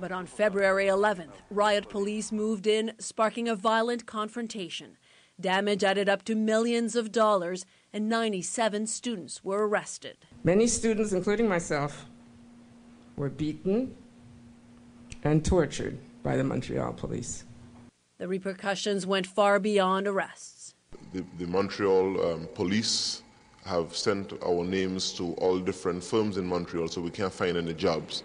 But 0.00 0.10
on 0.10 0.26
February 0.26 0.86
11th, 0.86 1.30
riot 1.48 1.88
police 1.88 2.32
moved 2.32 2.66
in, 2.66 2.90
sparking 2.98 3.46
a 3.46 3.54
violent 3.54 4.06
confrontation. 4.06 4.96
Damage 5.40 5.84
added 5.84 6.08
up 6.08 6.24
to 6.24 6.34
millions 6.34 6.96
of 6.96 7.12
dollars, 7.12 7.64
and 7.92 8.08
97 8.08 8.88
students 8.88 9.44
were 9.44 9.68
arrested. 9.68 10.16
Many 10.42 10.66
students, 10.66 11.12
including 11.12 11.48
myself, 11.48 12.06
were 13.14 13.30
beaten 13.30 13.94
and 15.22 15.44
tortured 15.44 15.96
by 16.24 16.36
the 16.36 16.42
Montreal 16.42 16.94
police. 16.94 17.44
The 18.18 18.26
repercussions 18.26 19.06
went 19.06 19.28
far 19.28 19.60
beyond 19.60 20.08
arrests. 20.08 20.57
The, 21.12 21.24
the 21.38 21.46
Montreal 21.46 22.32
um, 22.32 22.48
police 22.54 23.22
have 23.64 23.96
sent 23.96 24.32
our 24.42 24.64
names 24.64 25.12
to 25.14 25.32
all 25.34 25.58
different 25.58 26.02
firms 26.04 26.36
in 26.36 26.46
Montreal 26.46 26.88
so 26.88 27.00
we 27.00 27.10
can't 27.10 27.32
find 27.32 27.56
any 27.56 27.74
jobs. 27.74 28.22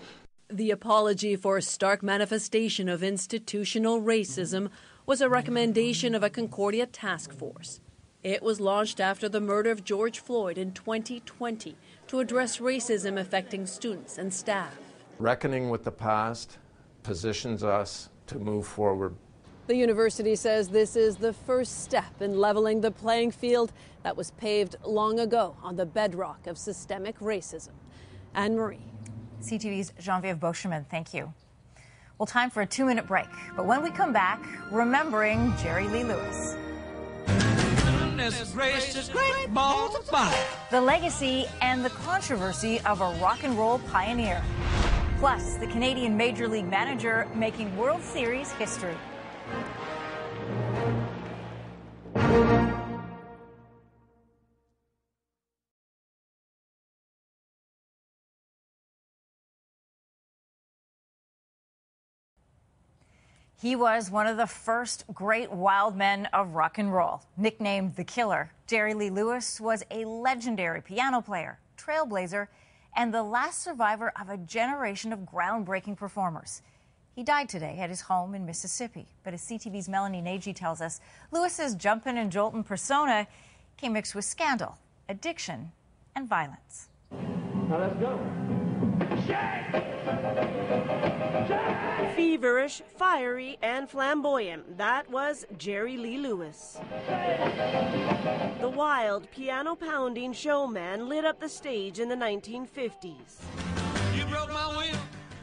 The 0.49 0.71
apology 0.71 1.35
for 1.35 1.57
a 1.57 1.61
stark 1.61 2.03
manifestation 2.03 2.89
of 2.89 3.01
institutional 3.03 4.01
racism 4.01 4.69
was 5.05 5.21
a 5.21 5.29
recommendation 5.29 6.13
of 6.13 6.23
a 6.23 6.29
Concordia 6.29 6.85
task 6.85 7.33
force. 7.33 7.79
It 8.23 8.41
was 8.41 8.61
launched 8.61 8.99
after 8.99 9.27
the 9.27 9.41
murder 9.41 9.71
of 9.71 9.83
George 9.83 10.19
Floyd 10.19 10.57
in 10.57 10.71
2020 10.71 11.75
to 12.07 12.19
address 12.19 12.59
racism 12.59 13.19
affecting 13.19 13.65
students 13.65 14.17
and 14.17 14.33
staff. 14.33 14.77
Reckoning 15.19 15.69
with 15.69 15.83
the 15.83 15.91
past 15.91 16.57
positions 17.03 17.63
us 17.63 18.09
to 18.27 18.39
move 18.39 18.65
forward 18.65 19.15
The 19.65 19.75
university 19.77 20.35
says 20.35 20.67
this 20.67 20.97
is 20.97 21.15
the 21.15 21.31
first 21.31 21.83
step 21.83 22.21
in 22.21 22.37
leveling 22.37 22.81
the 22.81 22.91
playing 22.91 23.31
field 23.31 23.71
that 24.03 24.17
was 24.17 24.31
paved 24.31 24.75
long 24.83 25.21
ago 25.21 25.55
on 25.63 25.77
the 25.77 25.85
bedrock 25.85 26.47
of 26.47 26.57
systemic 26.57 27.17
racism. 27.19 27.71
Anne 28.35 28.57
Marie. 28.57 28.83
CTV's 29.41 29.93
Genevieve 29.99 30.37
Beauchemin, 30.37 30.85
thank 30.89 31.13
you. 31.13 31.33
Well, 32.17 32.27
time 32.27 32.49
for 32.49 32.61
a 32.61 32.65
two 32.65 32.83
minute 32.83 33.07
break. 33.07 33.27
But 33.55 33.65
when 33.65 33.81
we 33.81 33.89
come 33.89 34.11
back, 34.11 34.45
remembering 34.69 35.53
Jerry 35.57 35.87
Lee 35.87 36.03
Lewis. 36.03 36.57
Gracious, 38.53 39.09
great 39.09 39.53
balls 39.53 39.95
of 39.95 40.05
fire. 40.05 40.45
The 40.71 40.79
legacy 40.79 41.45
and 41.61 41.83
the 41.83 41.89
controversy 41.89 42.79
of 42.81 43.01
a 43.01 43.11
rock 43.21 43.43
and 43.43 43.57
roll 43.57 43.79
pioneer. 43.79 44.41
Plus, 45.19 45.55
the 45.55 45.67
Canadian 45.67 46.15
Major 46.15 46.47
League 46.49 46.69
manager 46.69 47.27
making 47.33 47.75
World 47.77 48.01
Series 48.01 48.51
history. 48.53 48.95
He 63.63 63.77
was 63.77 64.11
one 64.11 64.27
of 64.27 64.35
the 64.35 64.45
first 64.45 65.05
great 65.13 65.49
wild 65.49 65.95
men 65.95 66.25
of 66.33 66.53
rock 66.53 66.79
and 66.79 66.93
roll. 66.93 67.21
Nicknamed 67.37 67.95
the 67.95 68.03
Killer, 68.03 68.51
Jerry 68.67 68.93
Lee 68.93 69.09
Lewis 69.09 69.61
was 69.61 69.85
a 69.89 70.03
legendary 70.03 70.81
piano 70.81 71.21
player, 71.21 71.59
trailblazer, 71.77 72.49
and 72.93 73.13
the 73.13 73.23
last 73.23 73.63
survivor 73.63 74.11
of 74.19 74.27
a 74.27 74.35
generation 74.35 75.13
of 75.13 75.19
groundbreaking 75.19 75.95
performers. 75.95 76.61
He 77.15 77.23
died 77.23 77.47
today 77.47 77.77
at 77.79 77.89
his 77.89 78.01
home 78.01 78.35
in 78.35 78.45
Mississippi. 78.45 79.07
But 79.23 79.33
as 79.33 79.43
CTV's 79.43 79.87
Melanie 79.87 80.19
Nagy 80.19 80.51
tells 80.51 80.81
us, 80.81 80.99
Lewis's 81.31 81.73
jumpin' 81.73 82.17
and 82.17 82.29
joltin' 82.29 82.65
persona 82.65 83.27
came 83.77 83.93
mixed 83.93 84.13
with 84.13 84.25
scandal, 84.25 84.77
addiction, 85.07 85.71
and 86.17 86.27
violence. 86.27 86.89
Now 87.69 87.79
let's 87.79 87.95
go. 87.95 88.19
Feverish, 92.15 92.81
fiery, 92.97 93.57
and 93.61 93.89
flamboyant, 93.89 94.77
that 94.77 95.09
was 95.09 95.45
Jerry 95.57 95.97
Lee 95.97 96.17
Lewis. 96.17 96.77
The 98.59 98.69
wild, 98.73 99.29
piano 99.31 99.75
pounding 99.75 100.33
showman 100.33 101.09
lit 101.09 101.25
up 101.25 101.39
the 101.39 101.49
stage 101.49 101.99
in 101.99 102.09
the 102.09 102.15
1950s. 102.15 103.41
You 104.15 104.25
broke 104.25 104.51
my 104.51 104.67
will. 104.77 104.99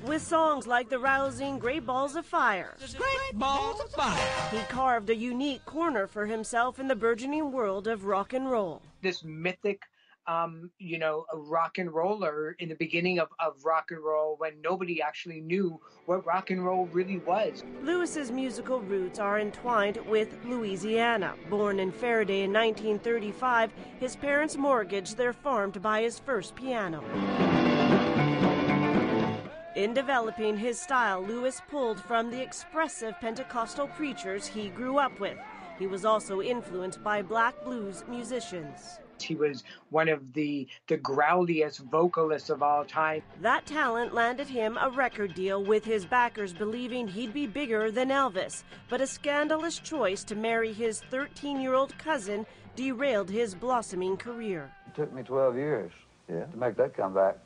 With 0.09 0.23
songs 0.23 0.66
like 0.66 0.88
the 0.88 0.99
rousing 0.99 1.59
Great 1.59 1.85
Balls 1.85 2.16
of 2.16 2.25
Fire, 2.25 2.75
Great 2.97 3.35
balls 3.38 3.80
of 3.80 3.90
fire. 3.90 4.49
he 4.50 4.61
carved 4.71 5.11
a 5.11 5.14
unique 5.14 5.62
corner 5.66 6.07
for 6.07 6.25
himself 6.25 6.78
in 6.78 6.88
the 6.88 6.97
burgeoning 6.97 7.52
world 7.52 7.87
of 7.87 8.04
rock 8.07 8.33
and 8.33 8.50
roll. 8.50 8.80
this 9.02 9.23
mythic 9.25 9.83
um, 10.30 10.70
you 10.78 10.99
know, 10.99 11.26
a 11.32 11.37
rock 11.37 11.78
and 11.78 11.92
roller 11.92 12.54
in 12.60 12.68
the 12.68 12.76
beginning 12.76 13.18
of, 13.18 13.28
of 13.40 13.64
rock 13.64 13.90
and 13.90 14.00
roll 14.00 14.37
when 14.38 14.60
nobody 14.62 15.02
actually 15.02 15.40
knew 15.40 15.80
what 16.06 16.25
rock 16.25 16.50
and 16.50 16.64
roll 16.64 16.87
really 16.92 17.18
was. 17.18 17.64
Lewis's 17.82 18.30
musical 18.30 18.80
roots 18.80 19.18
are 19.18 19.40
entwined 19.40 19.99
with 20.06 20.38
Louisiana. 20.44 21.34
Born 21.49 21.80
in 21.80 21.90
Ferriday 21.90 22.44
in 22.44 22.52
1935, 22.52 23.72
his 23.99 24.14
parents 24.14 24.56
mortgaged 24.56 25.16
their 25.16 25.32
farm 25.32 25.72
to 25.72 25.80
buy 25.80 26.02
his 26.02 26.20
first 26.20 26.54
piano. 26.54 27.02
In 29.75 29.94
developing 29.94 30.56
his 30.56 30.80
style, 30.80 31.22
Lewis 31.22 31.60
pulled 31.68 32.00
from 32.00 32.30
the 32.30 32.40
expressive 32.40 33.18
Pentecostal 33.20 33.88
preachers 33.88 34.46
he 34.46 34.68
grew 34.68 34.99
up 34.99 35.18
with. 35.18 35.38
He 35.78 35.88
was 35.88 36.04
also 36.04 36.40
influenced 36.40 37.02
by 37.02 37.22
black 37.22 37.64
blues 37.64 38.04
musicians. 38.06 39.00
He 39.23 39.35
was 39.35 39.65
one 39.91 40.09
of 40.09 40.33
the 40.33 40.67
the 40.87 40.97
growliest 40.99 41.81
vocalists 41.91 42.50
of 42.50 42.62
all 42.62 42.85
time. 42.85 43.23
That 43.41 43.67
talent 43.67 44.15
landed 44.15 44.49
him 44.49 44.79
a 44.81 44.91
record 44.91 45.35
deal 45.35 45.62
with 45.65 45.85
his 45.85 46.05
backers 46.05 46.53
believing 46.53 47.09
he'd 47.09 47.33
be 47.33 47.47
bigger 47.47 47.91
than 47.91 48.09
Elvis, 48.09 48.65
but 48.89 49.00
a 49.00 49.06
scandalous 49.06 49.78
choice 49.78 50.25
to 50.25 50.35
marry 50.35 50.73
his 50.73 51.00
13 51.11 51.61
year 51.61 51.75
old 51.75 51.97
cousin 51.99 52.47
derailed 52.76 53.30
his 53.30 53.54
blossoming 53.54 54.17
career. 54.17 54.71
It 54.87 54.95
took 54.95 55.13
me 55.13 55.23
12 55.23 55.56
years 55.56 55.93
yeah. 56.28 56.45
to 56.45 56.56
make 56.56 56.76
that 56.76 56.97
comeback. 56.97 57.37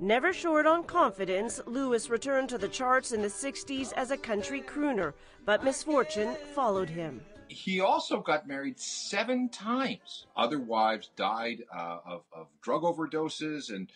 Never 0.00 0.32
short 0.32 0.66
on 0.66 0.84
confidence, 0.84 1.60
Lewis 1.66 2.10
returned 2.10 2.48
to 2.48 2.58
the 2.58 2.68
charts 2.68 3.12
in 3.12 3.22
the 3.22 3.28
60s 3.28 3.92
as 3.92 4.10
a 4.10 4.16
country 4.16 4.60
crooner, 4.60 5.12
but 5.44 5.62
misfortune 5.62 6.34
followed 6.54 6.88
him. 6.88 7.20
He 7.48 7.80
also 7.80 8.20
got 8.20 8.46
married 8.46 8.78
seven 8.78 9.48
times. 9.48 10.26
Other 10.36 10.58
wives 10.58 11.10
died 11.16 11.64
uh, 11.74 11.98
of, 12.06 12.22
of 12.32 12.46
drug 12.62 12.82
overdoses, 12.82 13.70
and 13.70 13.90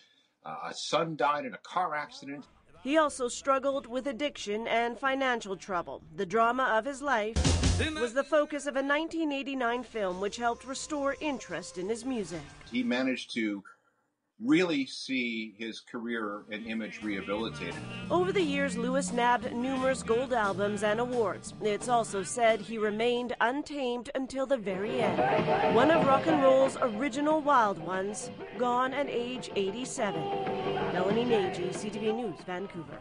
uh, 0.45 0.69
a 0.69 0.73
son 0.73 1.15
died 1.15 1.45
in 1.45 1.53
a 1.53 1.59
car 1.59 1.95
accident. 1.95 2.45
He 2.83 2.97
also 2.97 3.27
struggled 3.27 3.87
with 3.87 4.07
addiction 4.07 4.67
and 4.67 4.97
financial 4.97 5.57
trouble. 5.57 6.01
The 6.15 6.25
drama 6.25 6.63
of 6.77 6.85
his 6.85 7.01
life 7.01 7.35
was 7.99 8.13
the 8.13 8.23
focus 8.23 8.67
of 8.67 8.75
a 8.75 8.83
1989 8.83 9.83
film 9.83 10.21
which 10.21 10.37
helped 10.37 10.65
restore 10.65 11.15
interest 11.19 11.77
in 11.77 11.89
his 11.89 12.05
music. 12.05 12.41
He 12.71 12.83
managed 12.83 13.33
to 13.33 13.63
really 14.43 14.85
see 14.85 15.53
his 15.57 15.81
career 15.81 16.43
and 16.51 16.65
image 16.65 17.01
rehabilitated. 17.03 17.75
Over 18.09 18.31
the 18.31 18.41
years, 18.41 18.77
Lewis 18.77 19.11
nabbed 19.11 19.53
numerous 19.53 20.01
gold 20.01 20.33
albums 20.33 20.83
and 20.83 20.99
awards. 20.99 21.53
It's 21.61 21.89
also 21.89 22.23
said 22.23 22.61
he 22.61 22.77
remained 22.77 23.35
untamed 23.41 24.09
until 24.15 24.45
the 24.45 24.57
very 24.57 25.01
end. 25.01 25.75
One 25.75 25.91
of 25.91 26.07
rock 26.07 26.27
and 26.27 26.41
roll's 26.41 26.77
original 26.81 27.41
wild 27.41 27.79
ones, 27.79 28.31
gone 28.57 28.93
at 28.93 29.09
age 29.09 29.49
87. 29.55 30.21
Melanie 30.93 31.25
Nagy, 31.25 31.69
CTV 31.69 32.15
News, 32.15 32.39
Vancouver. 32.45 32.99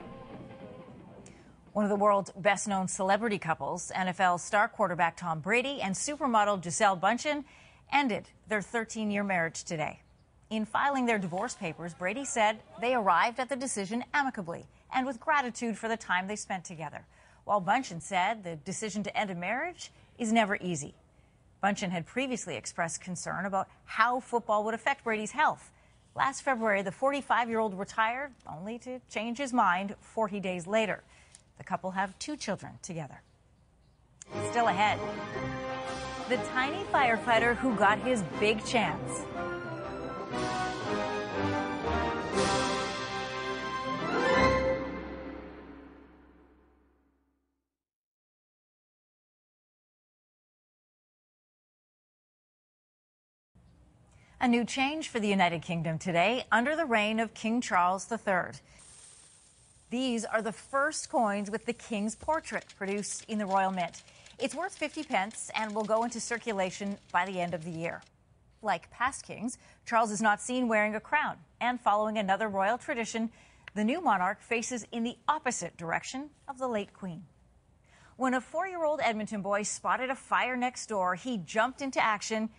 One 1.72 1.84
of 1.84 1.90
the 1.90 1.96
world's 1.96 2.32
best 2.32 2.66
known 2.66 2.88
celebrity 2.88 3.38
couples, 3.38 3.92
NFL 3.94 4.40
star 4.40 4.66
quarterback 4.66 5.16
Tom 5.16 5.38
Brady 5.38 5.80
and 5.80 5.94
supermodel 5.94 6.60
Gisele 6.60 6.96
Bundchen, 6.96 7.44
ended 7.92 8.30
their 8.48 8.60
13 8.60 9.12
year 9.12 9.22
marriage 9.22 9.62
today. 9.62 10.00
In 10.50 10.64
filing 10.64 11.04
their 11.04 11.18
divorce 11.18 11.54
papers, 11.54 11.92
Brady 11.92 12.24
said 12.24 12.60
they 12.80 12.94
arrived 12.94 13.38
at 13.38 13.50
the 13.50 13.56
decision 13.56 14.02
amicably 14.14 14.66
and 14.94 15.06
with 15.06 15.20
gratitude 15.20 15.76
for 15.76 15.88
the 15.88 15.96
time 15.96 16.26
they 16.26 16.36
spent 16.36 16.64
together. 16.64 17.04
While 17.44 17.60
Bundchen 17.60 18.00
said 18.00 18.44
the 18.44 18.56
decision 18.56 19.02
to 19.02 19.16
end 19.16 19.30
a 19.30 19.34
marriage 19.34 19.90
is 20.18 20.32
never 20.32 20.56
easy. 20.56 20.94
Bundchen 21.62 21.90
had 21.90 22.06
previously 22.06 22.56
expressed 22.56 23.02
concern 23.02 23.44
about 23.44 23.68
how 23.84 24.20
football 24.20 24.64
would 24.64 24.74
affect 24.74 25.04
Brady's 25.04 25.32
health. 25.32 25.70
Last 26.14 26.42
February, 26.42 26.82
the 26.82 26.92
45 26.92 27.50
year 27.50 27.58
old 27.58 27.78
retired, 27.78 28.32
only 28.50 28.78
to 28.80 29.00
change 29.10 29.36
his 29.36 29.52
mind 29.52 29.96
40 30.00 30.40
days 30.40 30.66
later. 30.66 31.02
The 31.58 31.64
couple 31.64 31.90
have 31.90 32.18
two 32.18 32.36
children 32.36 32.72
together. 32.82 33.20
Still 34.50 34.68
ahead, 34.68 34.98
the 36.28 36.36
tiny 36.48 36.84
firefighter 36.84 37.56
who 37.56 37.74
got 37.76 37.98
his 37.98 38.22
big 38.40 38.64
chance. 38.64 39.24
A 54.40 54.46
new 54.46 54.64
change 54.64 55.08
for 55.08 55.18
the 55.18 55.26
United 55.26 55.62
Kingdom 55.62 55.98
today 55.98 56.44
under 56.52 56.76
the 56.76 56.84
reign 56.84 57.18
of 57.18 57.34
King 57.34 57.60
Charles 57.60 58.06
III. 58.10 58.52
These 59.90 60.24
are 60.24 60.40
the 60.40 60.52
first 60.52 61.10
coins 61.10 61.50
with 61.50 61.66
the 61.66 61.72
King's 61.72 62.14
portrait 62.14 62.66
produced 62.78 63.24
in 63.26 63.38
the 63.38 63.46
Royal 63.46 63.72
Mint. 63.72 64.04
It's 64.38 64.54
worth 64.54 64.76
50 64.76 65.02
pence 65.02 65.50
and 65.56 65.74
will 65.74 65.82
go 65.82 66.04
into 66.04 66.20
circulation 66.20 66.98
by 67.10 67.26
the 67.26 67.40
end 67.40 67.52
of 67.52 67.64
the 67.64 67.72
year. 67.72 68.00
Like 68.62 68.88
past 68.92 69.26
kings, 69.26 69.58
Charles 69.84 70.12
is 70.12 70.22
not 70.22 70.40
seen 70.40 70.68
wearing 70.68 70.94
a 70.94 71.00
crown. 71.00 71.38
And 71.60 71.80
following 71.80 72.16
another 72.16 72.48
royal 72.48 72.78
tradition, 72.78 73.30
the 73.74 73.82
new 73.82 74.00
monarch 74.00 74.40
faces 74.40 74.86
in 74.92 75.02
the 75.02 75.16
opposite 75.26 75.76
direction 75.76 76.30
of 76.46 76.58
the 76.58 76.68
late 76.68 76.94
Queen. 76.94 77.24
When 78.16 78.34
a 78.34 78.40
four 78.40 78.68
year 78.68 78.84
old 78.84 79.00
Edmonton 79.02 79.42
boy 79.42 79.64
spotted 79.64 80.10
a 80.10 80.14
fire 80.14 80.56
next 80.56 80.86
door, 80.86 81.16
he 81.16 81.38
jumped 81.38 81.82
into 81.82 82.00
action 82.00 82.50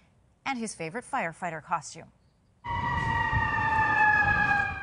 and 0.46 0.60
his 0.60 0.76
favorite 0.76 1.06
firefighter 1.10 1.64
costume. 1.64 2.12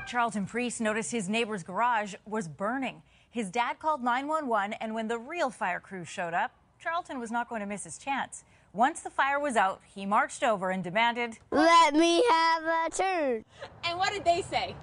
Charlton 0.07 0.47
Priest 0.47 0.81
noticed 0.81 1.11
his 1.11 1.29
neighbor's 1.29 1.63
garage 1.63 2.15
was 2.25 2.47
burning. 2.47 3.03
His 3.29 3.51
dad 3.51 3.79
called 3.79 4.03
911, 4.03 4.75
and 4.81 4.95
when 4.95 5.09
the 5.09 5.19
real 5.19 5.51
fire 5.51 5.81
crew 5.81 6.05
showed 6.05 6.33
up, 6.33 6.53
Charlton 6.79 7.19
was 7.19 7.31
not 7.31 7.49
going 7.49 7.61
to 7.61 7.67
miss 7.67 7.85
his 7.85 7.99
chance. 7.99 8.45
Once 8.73 9.01
the 9.01 9.11
fire 9.11 9.41
was 9.41 9.57
out, 9.57 9.81
he 9.95 10.07
marched 10.07 10.43
over 10.43 10.71
and 10.71 10.85
demanded, 10.85 11.39
Let 11.51 11.95
me 11.95 12.23
have 12.31 12.63
a 12.63 12.91
turn. 12.91 13.45
And 13.85 13.99
what 13.99 14.13
did 14.13 14.25
they 14.25 14.43
say? 14.43 14.77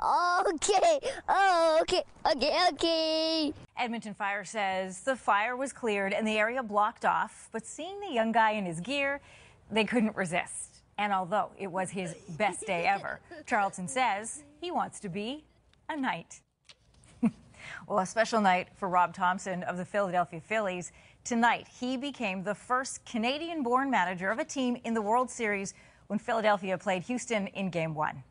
Okay, 0.00 1.00
oh, 1.28 1.78
okay, 1.82 2.02
okay, 2.24 2.58
okay. 2.72 3.52
Edmonton 3.76 4.14
Fire 4.14 4.44
says 4.44 5.00
the 5.00 5.16
fire 5.16 5.56
was 5.56 5.72
cleared 5.72 6.12
and 6.12 6.26
the 6.26 6.38
area 6.38 6.62
blocked 6.62 7.04
off, 7.04 7.48
but 7.52 7.66
seeing 7.66 7.98
the 8.00 8.12
young 8.12 8.30
guy 8.30 8.52
in 8.52 8.64
his 8.64 8.80
gear, 8.80 9.20
they 9.70 9.84
couldn't 9.84 10.16
resist. 10.16 10.82
And 10.98 11.12
although 11.12 11.50
it 11.58 11.68
was 11.68 11.90
his 11.90 12.14
best 12.36 12.66
day 12.66 12.84
ever, 12.86 13.20
Charlton 13.46 13.86
says 13.86 14.42
he 14.60 14.70
wants 14.70 14.98
to 15.00 15.08
be 15.08 15.44
a 15.88 15.96
knight. 15.96 16.40
well, 17.86 18.00
a 18.00 18.06
special 18.06 18.40
night 18.40 18.68
for 18.74 18.88
Rob 18.88 19.14
Thomson 19.14 19.62
of 19.62 19.76
the 19.76 19.84
Philadelphia 19.84 20.40
Phillies. 20.40 20.90
Tonight, 21.24 21.68
he 21.80 21.96
became 21.96 22.42
the 22.42 22.54
first 22.54 23.04
Canadian 23.04 23.62
born 23.62 23.90
manager 23.90 24.30
of 24.30 24.38
a 24.38 24.44
team 24.44 24.76
in 24.84 24.94
the 24.94 25.02
World 25.02 25.30
Series 25.30 25.74
when 26.08 26.18
Philadelphia 26.18 26.76
played 26.76 27.02
Houston 27.04 27.46
in 27.48 27.70
Game 27.70 27.94
One. 27.94 28.24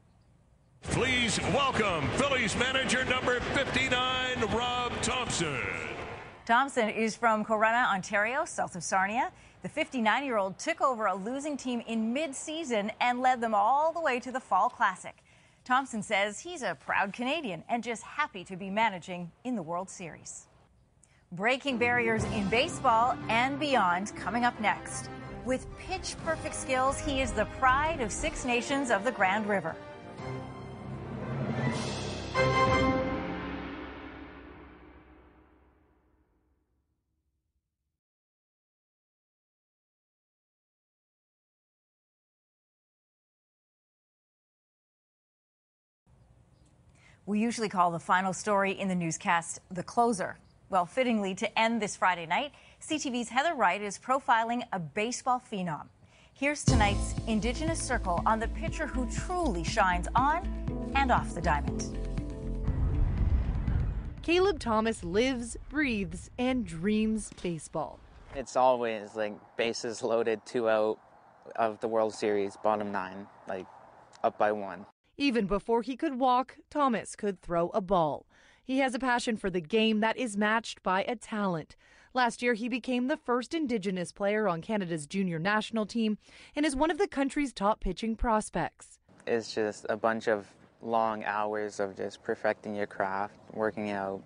Please 0.81 1.39
welcome 1.53 2.07
Phillies 2.11 2.55
manager 2.57 3.05
number 3.05 3.39
59, 3.39 4.41
Rob 4.55 4.91
Thomson. 5.01 5.57
Thomson 6.45 6.89
is 6.89 7.15
from 7.15 7.43
Corunna, 7.43 7.93
Ontario, 7.93 8.45
south 8.45 8.75
of 8.75 8.83
Sarnia. 8.83 9.31
The 9.63 9.69
59 9.69 10.23
year 10.23 10.37
old 10.37 10.59
took 10.59 10.81
over 10.81 11.07
a 11.07 11.15
losing 11.15 11.57
team 11.57 11.81
in 11.87 12.13
mid 12.13 12.35
season 12.35 12.91
and 13.01 13.21
led 13.21 13.41
them 13.41 13.55
all 13.55 13.91
the 13.91 14.01
way 14.01 14.19
to 14.19 14.31
the 14.31 14.39
Fall 14.39 14.69
Classic. 14.69 15.15
Thomson 15.65 16.03
says 16.03 16.39
he's 16.39 16.61
a 16.61 16.77
proud 16.79 17.11
Canadian 17.11 17.63
and 17.67 17.83
just 17.83 18.03
happy 18.03 18.43
to 18.45 18.55
be 18.55 18.69
managing 18.69 19.31
in 19.43 19.55
the 19.55 19.63
World 19.63 19.89
Series. 19.89 20.47
Breaking 21.31 21.77
barriers 21.77 22.23
in 22.25 22.47
baseball 22.49 23.17
and 23.29 23.59
beyond 23.59 24.15
coming 24.15 24.45
up 24.45 24.57
next. 24.61 25.09
With 25.43 25.65
pitch 25.77 26.15
perfect 26.23 26.55
skills, 26.55 26.99
he 26.99 27.21
is 27.21 27.31
the 27.31 27.45
pride 27.59 27.99
of 27.99 28.11
Six 28.11 28.45
Nations 28.45 28.91
of 28.91 29.03
the 29.03 29.11
Grand 29.11 29.47
River. 29.47 29.75
We 47.27 47.41
usually 47.41 47.67
call 47.67 47.91
the 47.91 47.99
final 47.99 48.31
story 48.31 48.71
in 48.71 48.87
the 48.87 48.95
newscast 48.95 49.59
the 49.69 49.83
closer. 49.83 50.37
Well, 50.69 50.85
fittingly, 50.85 51.35
to 51.35 51.59
end 51.59 51.81
this 51.81 51.93
Friday 51.93 52.25
night, 52.25 52.53
CTV's 52.81 53.27
Heather 53.27 53.53
Wright 53.53 53.81
is 53.81 53.99
profiling 53.99 54.63
a 54.71 54.79
baseball 54.79 55.43
phenom. 55.51 55.87
Here's 56.33 56.63
tonight's 56.63 57.15
Indigenous 57.27 57.81
Circle 57.81 58.23
on 58.25 58.39
the 58.39 58.47
pitcher 58.47 58.87
who 58.87 59.11
truly 59.11 59.65
shines 59.65 60.07
on 60.15 60.47
and 60.95 61.11
off 61.11 61.35
the 61.35 61.41
diamond. 61.41 61.97
Caleb 64.21 64.57
Thomas 64.57 65.03
lives, 65.03 65.57
breathes, 65.67 66.29
and 66.39 66.65
dreams 66.65 67.31
baseball. 67.43 67.99
It's 68.35 68.55
always 68.55 69.15
like 69.15 69.33
bases 69.57 70.01
loaded, 70.01 70.45
two 70.45 70.69
out 70.69 70.97
of 71.57 71.81
the 71.81 71.89
World 71.89 72.13
Series, 72.13 72.55
bottom 72.55 72.93
nine, 72.93 73.27
like 73.49 73.65
up 74.23 74.37
by 74.37 74.53
one. 74.53 74.85
Even 75.19 75.47
before 75.47 75.81
he 75.81 75.95
could 75.95 76.19
walk, 76.19 76.57
Thomas 76.69 77.15
could 77.15 77.41
throw 77.41 77.69
a 77.69 77.81
ball. 77.81 78.27
He 78.63 78.79
has 78.79 78.93
a 78.93 78.99
passion 78.99 79.35
for 79.35 79.49
the 79.49 79.61
game 79.61 79.99
that 79.99 80.15
is 80.15 80.37
matched 80.37 80.83
by 80.83 81.03
a 81.05 81.15
talent. 81.15 81.75
Last 82.13 82.43
year, 82.43 82.53
he 82.53 82.69
became 82.69 83.07
the 83.07 83.17
first 83.17 83.55
Indigenous 83.55 84.11
player 84.11 84.47
on 84.47 84.61
Canada's 84.61 85.07
junior 85.07 85.39
national 85.39 85.87
team 85.87 86.19
and 86.55 86.65
is 86.65 86.75
one 86.75 86.91
of 86.91 86.99
the 86.99 87.07
country's 87.07 87.51
top 87.51 87.79
pitching 87.79 88.15
prospects. 88.15 88.99
It's 89.25 89.53
just 89.53 89.87
a 89.89 89.97
bunch 89.97 90.27
of 90.27 90.45
long 90.83 91.23
hours 91.23 91.79
of 91.79 91.97
just 91.97 92.21
perfecting 92.21 92.75
your 92.75 92.87
craft, 92.87 93.33
working 93.53 93.89
out. 93.89 94.21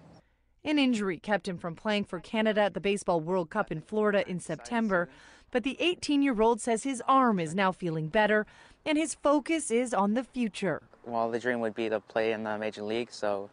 An 0.66 0.78
injury 0.78 1.18
kept 1.18 1.48
him 1.48 1.58
from 1.58 1.76
playing 1.76 2.04
for 2.04 2.20
Canada 2.20 2.62
at 2.62 2.74
the 2.74 2.82
Baseball 2.82 3.22
World 3.22 3.50
Cup 3.50 3.72
in 3.72 3.82
Florida 3.82 4.28
in 4.30 4.40
September, 4.40 5.10
but 5.52 5.64
the 5.64 5.78
18 5.80 6.22
year 6.22 6.40
old 6.42 6.62
says 6.62 6.84
his 6.84 7.02
arm 7.08 7.40
is 7.40 7.56
now 7.56 7.72
feeling 7.72 8.08
better 8.08 8.46
and 8.86 8.98
his 8.98 9.15
focus 9.15 9.72
is 9.72 9.94
on 9.94 10.13
the 10.13 10.24
future. 10.24 10.82
Well, 11.06 11.32
the 11.32 11.39
dream 11.39 11.60
would 11.62 11.76
be 11.76 11.89
to 11.89 12.00
play 12.00 12.32
in 12.32 12.44
the 12.44 12.58
major 12.58 12.84
league, 12.84 13.12
so 13.12 13.50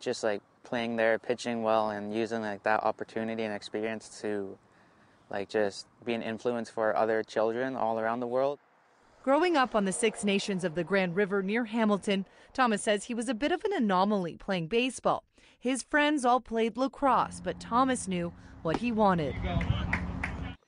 just 0.00 0.24
like 0.24 0.42
playing 0.64 0.96
there, 0.96 1.18
pitching 1.18 1.62
well, 1.62 1.90
and 1.90 2.14
using 2.14 2.42
like 2.42 2.62
that 2.62 2.82
opportunity 2.82 3.42
and 3.42 3.54
experience 3.54 4.20
to 4.20 4.56
like 5.30 5.48
just 5.48 5.86
be 6.04 6.14
an 6.14 6.22
influence 6.22 6.70
for 6.70 6.96
other 6.96 7.22
children 7.22 7.76
all 7.76 7.98
around 7.98 8.20
the 8.20 8.26
world. 8.26 8.58
Growing 9.22 9.56
up 9.56 9.74
on 9.74 9.84
the 9.84 9.92
Six 9.92 10.24
Nations 10.24 10.64
of 10.64 10.74
the 10.74 10.84
Grand 10.84 11.16
River 11.16 11.42
near 11.42 11.66
Hamilton, 11.66 12.24
Thomas 12.54 12.82
says 12.82 13.04
he 13.04 13.14
was 13.14 13.28
a 13.28 13.34
bit 13.34 13.52
of 13.52 13.62
an 13.64 13.72
anomaly 13.74 14.36
playing 14.36 14.68
baseball. 14.68 15.24
His 15.58 15.82
friends 15.82 16.24
all 16.24 16.40
played 16.40 16.76
lacrosse, 16.76 17.40
but 17.42 17.60
Thomas 17.60 18.08
knew 18.08 18.32
what 18.62 18.78
he 18.78 18.92
wanted. 18.92 19.34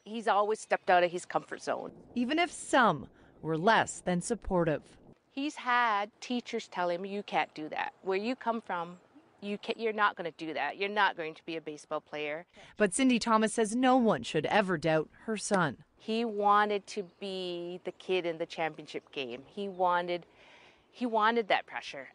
He's 0.04 0.26
always 0.28 0.60
stepped 0.60 0.90
out 0.90 1.04
of 1.04 1.10
his 1.10 1.24
comfort 1.24 1.62
zone. 1.62 1.92
Even 2.14 2.38
if 2.38 2.50
some 2.50 3.06
were 3.42 3.58
less 3.58 4.00
than 4.00 4.20
supportive. 4.20 4.82
He's 5.32 5.56
had 5.56 6.10
teachers 6.20 6.68
tell 6.68 6.90
him, 6.90 7.04
You 7.04 7.22
can't 7.22 7.52
do 7.54 7.68
that. 7.68 7.92
Where 8.02 8.18
you 8.18 8.34
come 8.36 8.60
from, 8.60 8.98
you 9.40 9.58
can, 9.58 9.76
you're 9.78 9.92
not 9.92 10.16
going 10.16 10.30
to 10.30 10.44
do 10.44 10.52
that. 10.54 10.76
You're 10.76 10.88
not 10.88 11.16
going 11.16 11.34
to 11.34 11.44
be 11.46 11.56
a 11.56 11.60
baseball 11.60 12.00
player. 12.00 12.46
But 12.76 12.94
Cindy 12.94 13.18
Thomas 13.18 13.52
says 13.54 13.74
no 13.74 13.96
one 13.96 14.22
should 14.22 14.46
ever 14.46 14.76
doubt 14.76 15.08
her 15.24 15.36
son. 15.36 15.78
He 15.96 16.24
wanted 16.24 16.86
to 16.88 17.04
be 17.20 17.80
the 17.84 17.92
kid 17.92 18.26
in 18.26 18.38
the 18.38 18.46
championship 18.46 19.10
game. 19.12 19.42
He 19.46 19.68
wanted 19.68 20.26
he 20.92 21.06
wanted 21.06 21.48
that 21.48 21.66
pressure. 21.66 22.08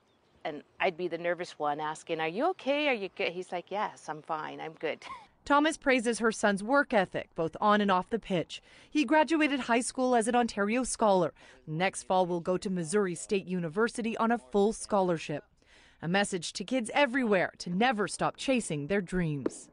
And 0.44 0.62
I'd 0.80 0.98
be 0.98 1.08
the 1.08 1.18
nervous 1.18 1.58
one 1.58 1.80
asking, 1.80 2.20
"Are 2.20 2.28
you 2.28 2.50
okay? 2.52 2.88
Are 2.90 2.94
you 2.94 3.10
good?" 3.16 3.32
He's 3.32 3.52
like, 3.52 3.72
"Yes, 3.72 4.08
I'm 4.10 4.22
fine. 4.22 4.60
I'm 4.62 4.74
good." 4.74 5.00
Thomas 5.46 5.78
praises 5.78 6.18
her 6.18 6.32
son's 6.32 6.64
work 6.64 6.92
ethic, 6.92 7.30
both 7.36 7.56
on 7.62 7.80
and 7.80 7.92
off 7.92 8.10
the 8.10 8.18
pitch. 8.18 8.64
He 8.90 9.06
graduated 9.06 9.62
high 9.62 9.82
school 9.82 10.16
as 10.16 10.28
an 10.28 10.36
Ontario 10.36 10.84
scholar. 10.84 11.34
Next 11.68 12.04
fall 12.04 12.26
will 12.26 12.40
go 12.40 12.58
to 12.58 12.70
Missouri 12.72 13.14
State 13.14 13.46
University 13.46 14.18
on 14.18 14.32
a 14.32 14.40
full 14.40 14.74
scholarship. 14.74 15.44
A 16.02 16.08
message 16.08 16.52
to 16.54 16.64
kids 16.64 16.90
everywhere 16.96 17.54
to 17.60 17.70
never 17.70 18.08
stop 18.08 18.38
chasing 18.38 18.88
their 18.88 19.02
dreams. 19.02 19.70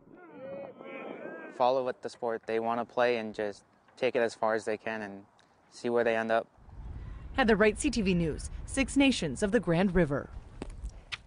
Follow 1.57 1.85
what 1.85 2.03
the 2.03 2.09
sport 2.11 2.43
they 2.47 2.61
want 2.61 2.79
to 2.79 2.85
play 2.85 3.17
and 3.17 3.35
just 3.35 3.65
take 3.97 4.15
it 4.15 4.21
as 4.21 4.35
far 4.35 4.55
as 4.55 4.67
they 4.67 4.77
can 4.77 5.01
and 5.01 5.23
see 5.71 5.89
where 5.89 6.05
they 6.05 6.17
end 6.17 6.31
up. 6.31 6.47
Heather 7.33 7.57
Wright, 7.57 7.77
CTV 7.77 8.15
News, 8.15 8.51
Six 8.67 8.95
Nations 8.99 9.43
of 9.43 9.53
the 9.53 9.61
Grand 9.61 9.95
River. 9.95 10.29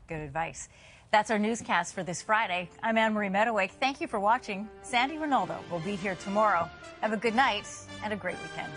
Good 0.08 0.20
advice. 0.20 0.70
That's 1.16 1.32
our 1.32 1.40
newscast 1.40 1.94
for 1.94 2.04
this 2.04 2.22
Friday. 2.22 2.70
I'm 2.84 2.98
Anne 2.98 3.14
Marie 3.14 3.30
Mediwake. 3.30 3.72
Thank 3.80 4.02
you 4.02 4.08
for 4.08 4.20
watching. 4.20 4.68
Sandie 4.82 5.18
Rinaldo 5.18 5.58
will 5.72 5.80
be 5.80 5.96
here 5.96 6.16
tomorrow. 6.16 6.70
Have 7.00 7.14
a 7.14 7.18
good 7.18 7.34
night 7.34 7.66
and 8.04 8.12
a 8.12 8.18
great 8.18 8.36
weekend. 8.44 8.74